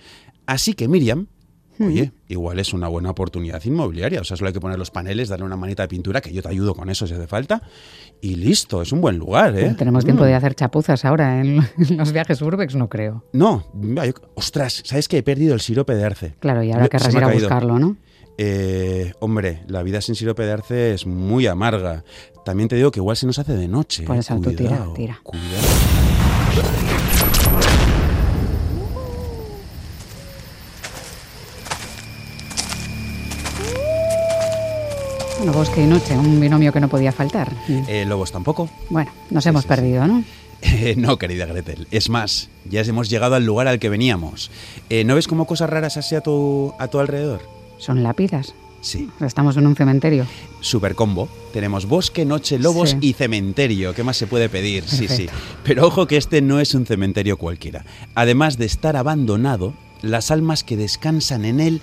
Así 0.46 0.74
que 0.74 0.88
Miriam, 0.88 1.28
oye, 1.80 2.12
igual 2.28 2.58
es 2.58 2.72
una 2.74 2.86
buena 2.88 3.10
oportunidad 3.10 3.62
inmobiliaria. 3.64 4.20
O 4.20 4.24
sea, 4.24 4.36
solo 4.36 4.48
hay 4.48 4.52
que 4.54 4.60
poner 4.60 4.78
los 4.78 4.90
paneles, 4.90 5.28
darle 5.28 5.46
una 5.46 5.56
manita 5.56 5.82
de 5.82 5.88
pintura, 5.88 6.20
que 6.20 6.32
yo 6.32 6.42
te 6.42 6.48
ayudo 6.48 6.74
con 6.74 6.90
eso 6.90 7.06
si 7.06 7.14
hace 7.14 7.26
falta. 7.26 7.62
Y 8.20 8.36
listo, 8.36 8.82
es 8.82 8.92
un 8.92 9.00
buen 9.00 9.16
lugar, 9.18 9.56
¿eh? 9.58 9.74
Tenemos 9.76 10.04
tiempo 10.04 10.22
Mm. 10.22 10.26
de 10.26 10.34
hacer 10.34 10.54
chapuzas 10.54 11.04
ahora 11.04 11.40
en, 11.40 11.58
en 11.78 11.96
los 11.96 12.12
viajes 12.12 12.40
urbex, 12.42 12.74
no 12.76 12.88
creo. 12.88 13.24
No, 13.32 13.66
ostras, 14.34 14.82
¿sabes 14.84 15.08
que 15.08 15.18
he 15.18 15.22
perdido 15.22 15.54
el 15.54 15.60
sirope 15.60 15.94
de 15.94 16.04
arce? 16.04 16.34
Claro, 16.40 16.62
y 16.62 16.70
ahora 16.70 16.88
querrás 16.88 17.14
ir 17.14 17.24
a 17.24 17.32
buscarlo, 17.32 17.78
¿no? 17.78 17.96
Eh, 18.44 19.12
hombre, 19.20 19.60
la 19.68 19.84
vida 19.84 20.00
sin 20.00 20.16
sirope 20.16 20.42
de 20.42 20.50
arce 20.50 20.94
es 20.94 21.06
muy 21.06 21.46
amarga. 21.46 22.02
También 22.44 22.68
te 22.68 22.74
digo 22.74 22.90
que 22.90 22.98
igual 22.98 23.16
se 23.16 23.24
nos 23.24 23.38
hace 23.38 23.52
de 23.52 23.68
noche. 23.68 24.02
Por 24.02 24.16
eh. 24.16 24.18
eso 24.18 24.34
tú 24.40 24.50
tira, 24.50 24.70
Cuidado, 24.70 24.92
tira. 24.94 25.20
cuidado. 25.22 25.62
Bueno, 35.38 35.52
bosque 35.52 35.84
y 35.84 35.86
noche, 35.86 36.18
un 36.18 36.40
binomio 36.40 36.72
que 36.72 36.80
no 36.80 36.88
podía 36.88 37.12
faltar. 37.12 37.52
Eh, 37.68 38.04
lobos 38.04 38.32
tampoco. 38.32 38.68
Bueno, 38.90 39.12
nos 39.30 39.44
sí, 39.44 39.50
hemos 39.50 39.62
sí, 39.62 39.68
perdido, 39.68 40.04
¿no? 40.08 40.24
Eh, 40.62 40.94
no, 40.98 41.16
querida 41.16 41.46
Gretel. 41.46 41.86
Es 41.92 42.10
más, 42.10 42.48
ya 42.68 42.80
hemos 42.80 43.08
llegado 43.08 43.36
al 43.36 43.46
lugar 43.46 43.68
al 43.68 43.78
que 43.78 43.88
veníamos. 43.88 44.50
Eh, 44.90 45.04
¿No 45.04 45.14
ves 45.14 45.28
cómo 45.28 45.46
cosas 45.46 45.70
raras 45.70 45.96
así 45.96 46.16
a 46.16 46.22
tu, 46.22 46.74
a 46.80 46.88
tu 46.88 46.98
alrededor? 46.98 47.61
Son 47.82 48.04
lápidas. 48.04 48.54
Sí. 48.80 49.10
Estamos 49.20 49.56
en 49.56 49.66
un 49.66 49.74
cementerio. 49.74 50.24
Super 50.60 50.94
combo. 50.94 51.28
Tenemos 51.52 51.86
bosque, 51.86 52.24
noche, 52.24 52.60
lobos 52.60 52.90
Sí. 52.90 52.98
y 53.00 53.12
cementerio. 53.12 53.92
¿Qué 53.92 54.04
más 54.04 54.16
se 54.16 54.28
puede 54.28 54.48
pedir? 54.48 54.84
Sí, 54.86 55.08
sí. 55.08 55.28
Pero 55.64 55.86
ojo 55.88 56.06
que 56.06 56.16
este 56.16 56.42
no 56.42 56.60
es 56.60 56.74
un 56.74 56.86
cementerio 56.86 57.36
cualquiera. 57.36 57.84
Además 58.14 58.56
de 58.56 58.66
estar 58.66 58.96
abandonado, 58.96 59.72
las 60.00 60.30
almas 60.30 60.62
que 60.62 60.76
descansan 60.76 61.44
en 61.44 61.58
él 61.58 61.80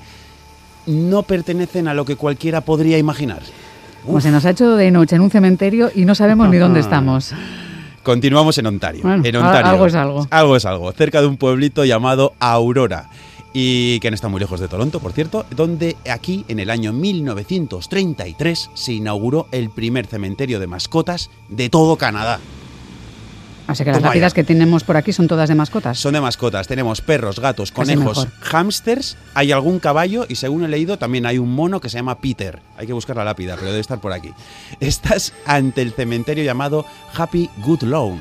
no 0.86 1.24
pertenecen 1.24 1.90
a 1.90 1.94
lo 1.94 2.06
que 2.06 2.16
cualquiera 2.16 2.62
podría 2.62 2.98
imaginar. 2.98 3.42
Como 4.06 4.22
se 4.22 4.32
nos 4.32 4.46
ha 4.46 4.52
hecho 4.52 4.78
de 4.78 4.90
noche 4.92 5.18
en 5.18 5.22
un 5.22 5.30
cementerio 5.32 5.92
y 5.94 6.06
no 6.06 6.16
sabemos 6.16 6.48
ni 6.50 6.58
dónde 6.58 6.80
estamos. 6.80 7.34
Continuamos 8.04 8.58
en 8.58 8.66
Ontario. 8.68 9.02
Bueno, 9.04 9.22
en 9.26 9.36
Ontario. 9.36 9.68
algo 9.70 9.86
es 9.86 9.96
algo. 9.96 10.28
Algo 10.32 10.56
es 10.56 10.66
algo. 10.66 10.92
Cerca 10.94 11.20
de 11.20 11.28
un 11.28 11.36
pueblito 11.36 11.84
llamado 11.84 12.34
Aurora. 12.40 13.10
Y 13.54 14.00
que 14.00 14.12
no 14.12 14.16
está 14.16 14.28
muy 14.28 14.40
lejos 14.40 14.60
de 14.60 14.68
Toronto, 14.68 15.00
por 15.00 15.12
cierto, 15.12 15.46
donde 15.50 15.98
aquí, 16.10 16.46
en 16.48 16.60
el 16.60 16.70
año 16.70 16.94
1933, 16.94 18.70
se 18.74 18.94
inauguró 18.94 19.48
el 19.52 19.70
primer 19.70 20.06
cementerio 20.06 20.60
de 20.60 20.68
mascotas 20.68 21.32
de 21.50 21.70
todo 21.70 21.98
Canadá. 21.98 22.40
Así 23.70 23.84
que 23.84 23.92
las 23.92 24.00
Toma 24.00 24.10
lápidas 24.10 24.32
ya. 24.32 24.36
que 24.36 24.44
tenemos 24.44 24.84
por 24.84 24.98
aquí 24.98 25.14
son 25.14 25.28
todas 25.28 25.48
de 25.48 25.54
mascotas. 25.54 26.00
Son 26.00 26.14
de 26.14 26.22
mascotas. 26.22 26.68
Tenemos 26.68 27.02
perros, 27.02 27.40
gatos, 27.40 27.72
conejos, 27.72 28.28
hámsters, 28.42 29.16
hay 29.36 29.52
algún 29.52 29.78
caballo 29.78 30.26
y 30.28 30.36
según 30.36 30.64
he 30.64 30.68
leído 30.68 30.98
también 30.98 31.28
hay 31.28 31.38
un 31.38 31.54
mono 31.54 31.80
que 31.80 31.88
se 31.88 31.98
llama 31.98 32.18
Peter. 32.20 32.62
Hay 32.78 32.88
que 32.88 32.94
buscar 32.94 33.16
la 33.16 33.24
lápida, 33.24 33.56
pero 33.58 33.68
debe 33.68 33.80
estar 33.80 34.02
por 34.02 34.12
aquí. 34.12 34.34
Estás 34.80 35.34
ante 35.46 35.84
el 35.84 35.94
cementerio 35.94 36.44
llamado 36.44 36.84
Happy 37.16 37.48
Good 37.64 37.84
Lawn, 37.84 38.20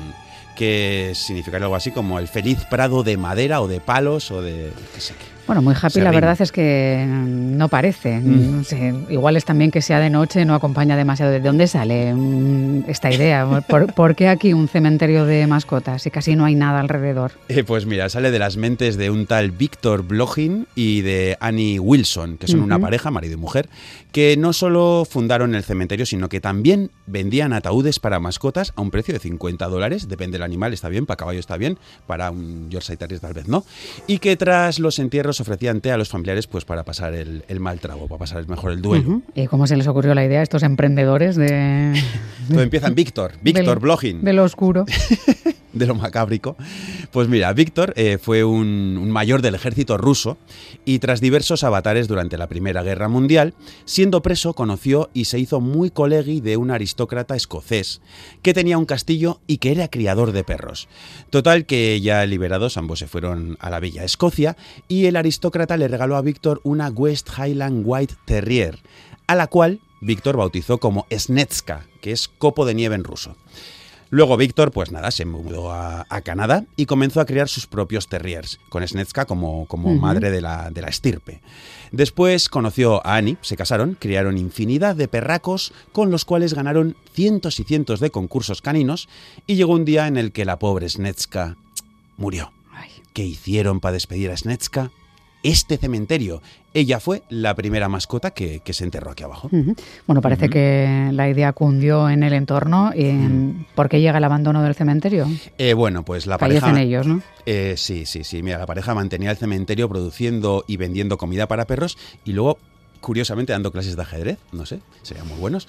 que 0.59 1.13
significaría 1.15 1.67
algo 1.67 1.77
así 1.77 1.89
como 1.89 2.19
el 2.19 2.27
feliz 2.27 2.65
prado 2.69 3.01
de 3.01 3.15
madera 3.15 3.61
o 3.61 3.69
de 3.69 3.79
palos 3.79 4.29
o 4.29 4.41
de... 4.41 4.73
qué 4.93 4.99
sé 4.99 5.13
qué. 5.13 5.38
Bueno, 5.49 5.63
muy 5.63 5.73
happy 5.73 6.01
la 6.01 6.11
verdad 6.11 6.39
es 6.39 6.51
que 6.51 7.03
no 7.09 7.69
parece. 7.69 8.19
Mm. 8.19 8.57
No 8.57 8.63
sé, 8.63 8.93
igual 9.09 9.35
es 9.35 9.45
también 9.45 9.71
que 9.71 9.81
sea 9.81 9.99
de 9.99 10.11
noche, 10.11 10.45
no 10.45 10.53
acompaña 10.53 10.95
demasiado. 10.95 11.31
¿De 11.31 11.39
dónde 11.39 11.65
sale 11.65 12.13
mm, 12.13 12.83
esta 12.87 13.11
idea? 13.11 13.63
¿Por, 13.67 13.91
por 13.95 14.15
qué 14.15 14.27
aquí 14.27 14.53
un 14.53 14.67
cementerio 14.67 15.25
de 15.25 15.47
mascotas 15.47 16.05
y 16.05 16.11
casi 16.11 16.35
no 16.35 16.45
hay 16.45 16.53
nada 16.53 16.79
alrededor? 16.79 17.31
Eh, 17.47 17.63
pues 17.63 17.87
mira, 17.87 18.09
sale 18.09 18.29
de 18.29 18.37
las 18.37 18.57
mentes 18.57 18.95
de 18.95 19.09
un 19.09 19.25
tal 19.25 19.49
Víctor 19.49 20.03
Blochin 20.03 20.67
y 20.75 21.01
de 21.01 21.35
Annie 21.39 21.79
Wilson, 21.79 22.37
que 22.37 22.47
son 22.47 22.59
una 22.59 22.77
pareja, 22.77 23.09
marido 23.09 23.33
y 23.33 23.37
mujer, 23.37 23.69
que 24.11 24.37
no 24.37 24.53
solo 24.53 25.03
fundaron 25.09 25.55
el 25.55 25.63
cementerio, 25.63 26.05
sino 26.05 26.29
que 26.29 26.41
también 26.41 26.91
vendían 27.07 27.53
ataúdes 27.53 27.99
para 27.99 28.19
mascotas 28.19 28.71
a 28.75 28.81
un 28.81 28.91
precio 28.91 29.15
de 29.15 29.19
50 29.19 29.67
dólares, 29.67 30.07
depende 30.07 30.35
del 30.35 30.43
animal, 30.43 30.73
está 30.73 30.89
bien, 30.89 31.07
para 31.07 31.17
caballo 31.17 31.39
está 31.39 31.57
bien, 31.57 31.79
para 32.05 32.29
un 32.29 32.69
Yorkshire 32.69 32.97
tal 32.97 33.33
vez 33.33 33.47
no, 33.47 33.65
y 34.05 34.19
que 34.19 34.35
tras 34.35 34.77
los 34.77 34.99
entierros 34.99 35.38
ofrecían 35.41 35.81
té 35.81 35.91
a 35.91 35.97
los 35.97 36.09
familiares 36.09 36.47
pues 36.47 36.65
para 36.65 36.83
pasar 36.83 37.13
el, 37.13 37.43
el 37.47 37.59
mal 37.59 37.79
trago, 37.79 38.07
para 38.07 38.19
pasar 38.19 38.47
mejor 38.47 38.71
el 38.71 38.81
duelo. 38.81 39.21
¿Y 39.35 39.47
cómo 39.47 39.67
se 39.67 39.75
les 39.77 39.87
ocurrió 39.87 40.13
la 40.15 40.23
idea 40.25 40.39
a 40.39 40.43
estos 40.43 40.63
emprendedores 40.63 41.35
de, 41.35 41.93
Todo 42.49 42.61
empieza 42.61 42.87
en 42.87 42.95
Víctor, 42.95 43.33
Víctor 43.41 43.65
del- 43.65 43.79
Blochin. 43.79 44.23
de 44.23 44.33
lo 44.33 44.43
oscuro? 44.43 44.85
de 45.73 45.87
lo 45.87 45.95
macábrico. 45.95 46.55
Pues 47.11 47.27
mira, 47.27 47.51
Víctor 47.53 47.93
eh, 47.95 48.17
fue 48.21 48.43
un, 48.43 48.97
un 49.01 49.11
mayor 49.11 49.41
del 49.41 49.55
ejército 49.55 49.97
ruso 49.97 50.37
y 50.85 50.99
tras 50.99 51.21
diversos 51.21 51.63
avatares 51.63 52.07
durante 52.07 52.37
la 52.37 52.47
Primera 52.47 52.83
Guerra 52.83 53.07
Mundial, 53.07 53.53
siendo 53.85 54.21
preso 54.21 54.53
conoció 54.53 55.09
y 55.13 55.25
se 55.25 55.39
hizo 55.39 55.59
muy 55.61 55.89
colegui 55.91 56.41
de 56.41 56.57
un 56.57 56.71
aristócrata 56.71 57.35
escocés 57.35 58.01
que 58.41 58.53
tenía 58.53 58.77
un 58.77 58.85
castillo 58.85 59.41
y 59.47 59.57
que 59.57 59.71
era 59.71 59.89
criador 59.89 60.31
de 60.31 60.43
perros. 60.43 60.87
Total 61.29 61.65
que 61.65 61.99
ya 62.01 62.25
liberados 62.25 62.77
ambos 62.77 62.99
se 62.99 63.07
fueron 63.07 63.57
a 63.59 63.69
la 63.69 63.79
Villa 63.79 64.03
Escocia 64.03 64.57
y 64.87 65.05
el 65.05 65.15
aristócrata 65.15 65.77
le 65.77 65.87
regaló 65.87 66.15
a 66.15 66.21
Víctor 66.21 66.61
una 66.63 66.89
West 66.89 67.29
Highland 67.37 67.83
White 67.85 68.15
Terrier, 68.25 68.79
a 69.27 69.35
la 69.35 69.47
cual 69.47 69.79
Víctor 70.01 70.37
bautizó 70.37 70.79
como 70.79 71.05
Snetska, 71.11 71.85
que 72.01 72.11
es 72.11 72.27
copo 72.27 72.65
de 72.65 72.73
nieve 72.73 72.95
en 72.95 73.03
ruso. 73.03 73.35
Luego 74.11 74.37
Víctor, 74.37 74.71
pues 74.71 74.91
nada, 74.91 75.11
se 75.11 75.25
mudó 75.25 75.71
a, 75.71 76.07
a 76.09 76.21
Canadá 76.21 76.65
y 76.75 76.87
comenzó 76.87 77.21
a 77.21 77.25
criar 77.25 77.47
sus 77.47 77.67
propios 77.67 78.07
terriers, 78.07 78.59
con 78.69 78.87
Snetska 78.87 79.25
como, 79.25 79.67
madre 79.99 80.31
de 80.31 80.41
la, 80.41 80.71
de 80.71 80.81
la 80.81 80.87
estirpe. 80.87 81.41
Después 81.91 82.49
conoció 82.49 83.05
a 83.05 83.17
Annie, 83.17 83.37
se 83.41 83.55
casaron, 83.55 83.95
criaron 83.99 84.37
infinidad 84.37 84.95
de 84.95 85.07
perracos 85.07 85.73
con 85.91 86.09
los 86.09 86.25
cuales 86.25 86.55
ganaron 86.55 86.97
cientos 87.13 87.59
y 87.59 87.63
cientos 87.63 87.99
de 87.99 88.09
concursos 88.09 88.61
caninos 88.61 89.09
y 89.45 89.55
llegó 89.55 89.73
un 89.73 89.85
día 89.85 90.07
en 90.07 90.17
el 90.17 90.31
que 90.31 90.45
la 90.45 90.57
pobre 90.57 90.89
Snetska 90.89 91.57
murió. 92.17 92.51
Ay. 92.71 92.89
¿Qué 93.13 93.25
hicieron 93.25 93.79
para 93.79 93.93
despedir 93.93 94.31
a 94.31 94.37
Snetska? 94.37 94.91
Este 95.41 95.77
cementerio. 95.77 96.41
Ella 96.73 96.99
fue 96.99 97.23
la 97.29 97.55
primera 97.55 97.89
mascota 97.89 98.31
que, 98.31 98.59
que 98.59 98.73
se 98.73 98.83
enterró 98.83 99.11
aquí 99.11 99.23
abajo. 99.23 99.49
Bueno, 100.05 100.21
parece 100.21 100.49
que 100.49 101.09
la 101.13 101.29
idea 101.29 101.53
cundió 101.53 102.09
en 102.09 102.23
el 102.23 102.33
entorno. 102.33 102.91
Y, 102.95 103.65
¿Por 103.73 103.89
qué 103.89 104.01
llega 104.01 104.17
el 104.17 104.23
abandono 104.23 104.61
del 104.61 104.75
cementerio? 104.75 105.27
Eh, 105.57 105.73
bueno, 105.73 106.03
pues 106.03 106.27
la 106.27 106.37
Fallecen 106.37 106.61
pareja... 106.61 106.81
ellos, 106.81 107.07
¿no? 107.07 107.21
Eh, 107.45 107.75
sí, 107.77 108.05
sí, 108.05 108.23
sí. 108.23 108.43
Mira, 108.43 108.59
la 108.59 108.65
pareja 108.65 108.93
mantenía 108.93 109.31
el 109.31 109.37
cementerio 109.37 109.89
produciendo 109.89 110.63
y 110.67 110.77
vendiendo 110.77 111.17
comida 111.17 111.47
para 111.47 111.65
perros 111.65 111.97
y 112.25 112.33
luego, 112.33 112.59
curiosamente, 113.01 113.53
dando 113.53 113.71
clases 113.71 113.95
de 113.95 114.01
ajedrez. 114.01 114.37
No 114.51 114.65
sé, 114.65 114.81
serían 115.01 115.27
muy 115.27 115.37
buenos. 115.39 115.67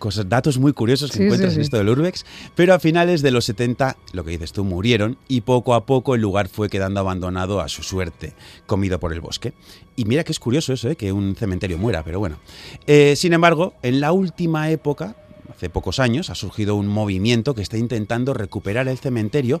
Cosas, 0.00 0.30
datos 0.30 0.58
muy 0.58 0.72
curiosos 0.72 1.10
que 1.10 1.18
Sí, 1.18 1.24
encuentras 1.24 1.52
sí, 1.52 1.58
en 1.58 1.62
esto 1.62 1.76
del 1.76 1.90
Urbex. 1.90 2.24
Pero 2.54 2.72
a 2.72 2.80
finales 2.80 3.20
de 3.20 3.30
los 3.30 3.44
70, 3.44 3.98
lo 4.14 4.24
que 4.24 4.30
dices 4.30 4.50
tú, 4.50 4.64
murieron 4.64 5.18
y 5.28 5.42
poco 5.42 5.74
a 5.74 5.84
poco 5.84 6.14
el 6.14 6.22
lugar 6.22 6.48
fue 6.48 6.70
quedando 6.70 7.00
abandonado 7.00 7.60
a 7.60 7.68
su 7.68 7.82
suerte, 7.82 8.32
comido 8.64 8.98
por 8.98 9.12
el 9.12 9.20
bosque. 9.20 9.52
Y 9.96 10.06
mira 10.06 10.24
que 10.24 10.32
es 10.32 10.40
curioso 10.40 10.72
eso, 10.72 10.88
¿eh? 10.88 10.96
que 10.96 11.12
un 11.12 11.36
cementerio 11.36 11.76
muera, 11.76 12.02
pero 12.02 12.18
bueno. 12.18 12.38
Eh, 12.86 13.14
sin 13.14 13.34
embargo, 13.34 13.74
en 13.82 14.00
la 14.00 14.12
última 14.12 14.70
época, 14.70 15.16
hace 15.50 15.68
pocos 15.68 15.98
años, 15.98 16.30
ha 16.30 16.34
surgido 16.34 16.76
un 16.76 16.86
movimiento 16.86 17.54
que 17.54 17.60
está 17.60 17.76
intentando 17.76 18.32
recuperar 18.32 18.88
el 18.88 18.96
cementerio 18.96 19.60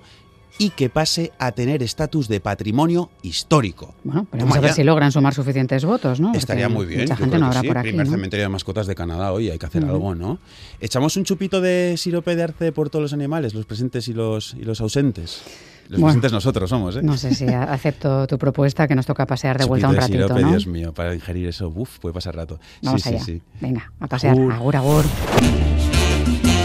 y 0.58 0.70
que 0.70 0.90
pase 0.90 1.32
a 1.38 1.52
tener 1.52 1.82
estatus 1.82 2.28
de 2.28 2.40
patrimonio 2.40 3.10
histórico. 3.22 3.94
Bueno, 4.04 4.26
pero 4.30 4.44
vamos 4.44 4.58
a 4.58 4.60
ver 4.60 4.70
ya. 4.70 4.74
si 4.76 4.84
logran 4.84 5.12
sumar 5.12 5.34
suficientes 5.34 5.84
votos, 5.84 6.20
¿no? 6.20 6.32
Estaría 6.34 6.66
Porque 6.68 6.74
muy 6.76 6.86
bien. 6.86 7.00
Mucha 7.02 7.16
gente 7.16 7.38
no 7.38 7.46
habrá 7.46 7.60
sí. 7.60 7.66
por 7.68 7.78
aquí. 7.78 7.88
Primer 7.88 8.06
¿no? 8.06 8.12
cementerio 8.12 8.44
de 8.44 8.48
mascotas 8.50 8.86
de 8.86 8.94
Canadá 8.94 9.32
hoy, 9.32 9.50
hay 9.50 9.58
que 9.58 9.66
hacer 9.66 9.84
Ujú. 9.84 9.92
algo, 9.92 10.14
¿no? 10.14 10.38
Echamos 10.80 11.16
un 11.16 11.24
chupito 11.24 11.60
de 11.60 11.94
sirope 11.96 12.36
de 12.36 12.42
arce 12.42 12.72
por 12.72 12.90
todos 12.90 13.02
los 13.02 13.12
animales, 13.12 13.54
los 13.54 13.66
presentes 13.66 14.08
y 14.08 14.12
los, 14.12 14.54
y 14.54 14.64
los 14.64 14.80
ausentes. 14.80 15.42
Los 15.88 15.98
Bueno. 16.00 16.06
presentes 16.12 16.32
nosotros 16.32 16.70
somos, 16.70 16.94
¿eh? 16.96 17.02
No 17.02 17.16
sé 17.16 17.34
si 17.34 17.46
acepto 17.46 18.26
tu 18.28 18.38
propuesta 18.38 18.86
que 18.86 18.94
nos 18.94 19.06
toca 19.06 19.26
pasear 19.26 19.58
de 19.58 19.64
vuelta 19.64 19.88
un 19.88 19.96
ratito, 19.96 20.22
sirope, 20.22 20.40
¿no? 20.42 20.50
Dios 20.50 20.66
mío, 20.68 20.92
para 20.94 21.14
ingerir 21.14 21.48
eso, 21.48 21.68
uf, 21.74 21.98
puede 21.98 22.12
pasar 22.12 22.36
rato. 22.36 22.60
Vamos 22.82 23.02
sí, 23.02 23.08
allá. 23.08 23.24
sí. 23.24 23.42
Venga, 23.60 23.90
a 23.98 24.06
pasear. 24.06 24.34
Agur. 24.38 24.52
Agur, 24.52 24.76
agur. 24.76 25.69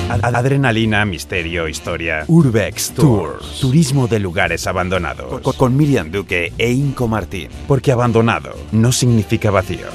Ad- 0.10 0.36
Adrenalina, 0.36 1.04
misterio, 1.06 1.68
historia. 1.68 2.26
Urbex 2.28 2.92
Tours. 2.92 3.60
Turismo 3.60 4.08
de 4.08 4.20
lugares 4.20 4.68
abandonados. 4.68 5.42
Con, 5.42 5.54
con 5.54 5.76
Miriam 5.78 6.12
Duque 6.12 6.54
e 6.58 6.72
Inco 6.72 7.08
Martín. 7.08 7.50
Porque 7.68 7.92
abandonado 7.92 8.52
no 8.72 8.92
significa 8.92 9.50
vacío. 9.52 9.88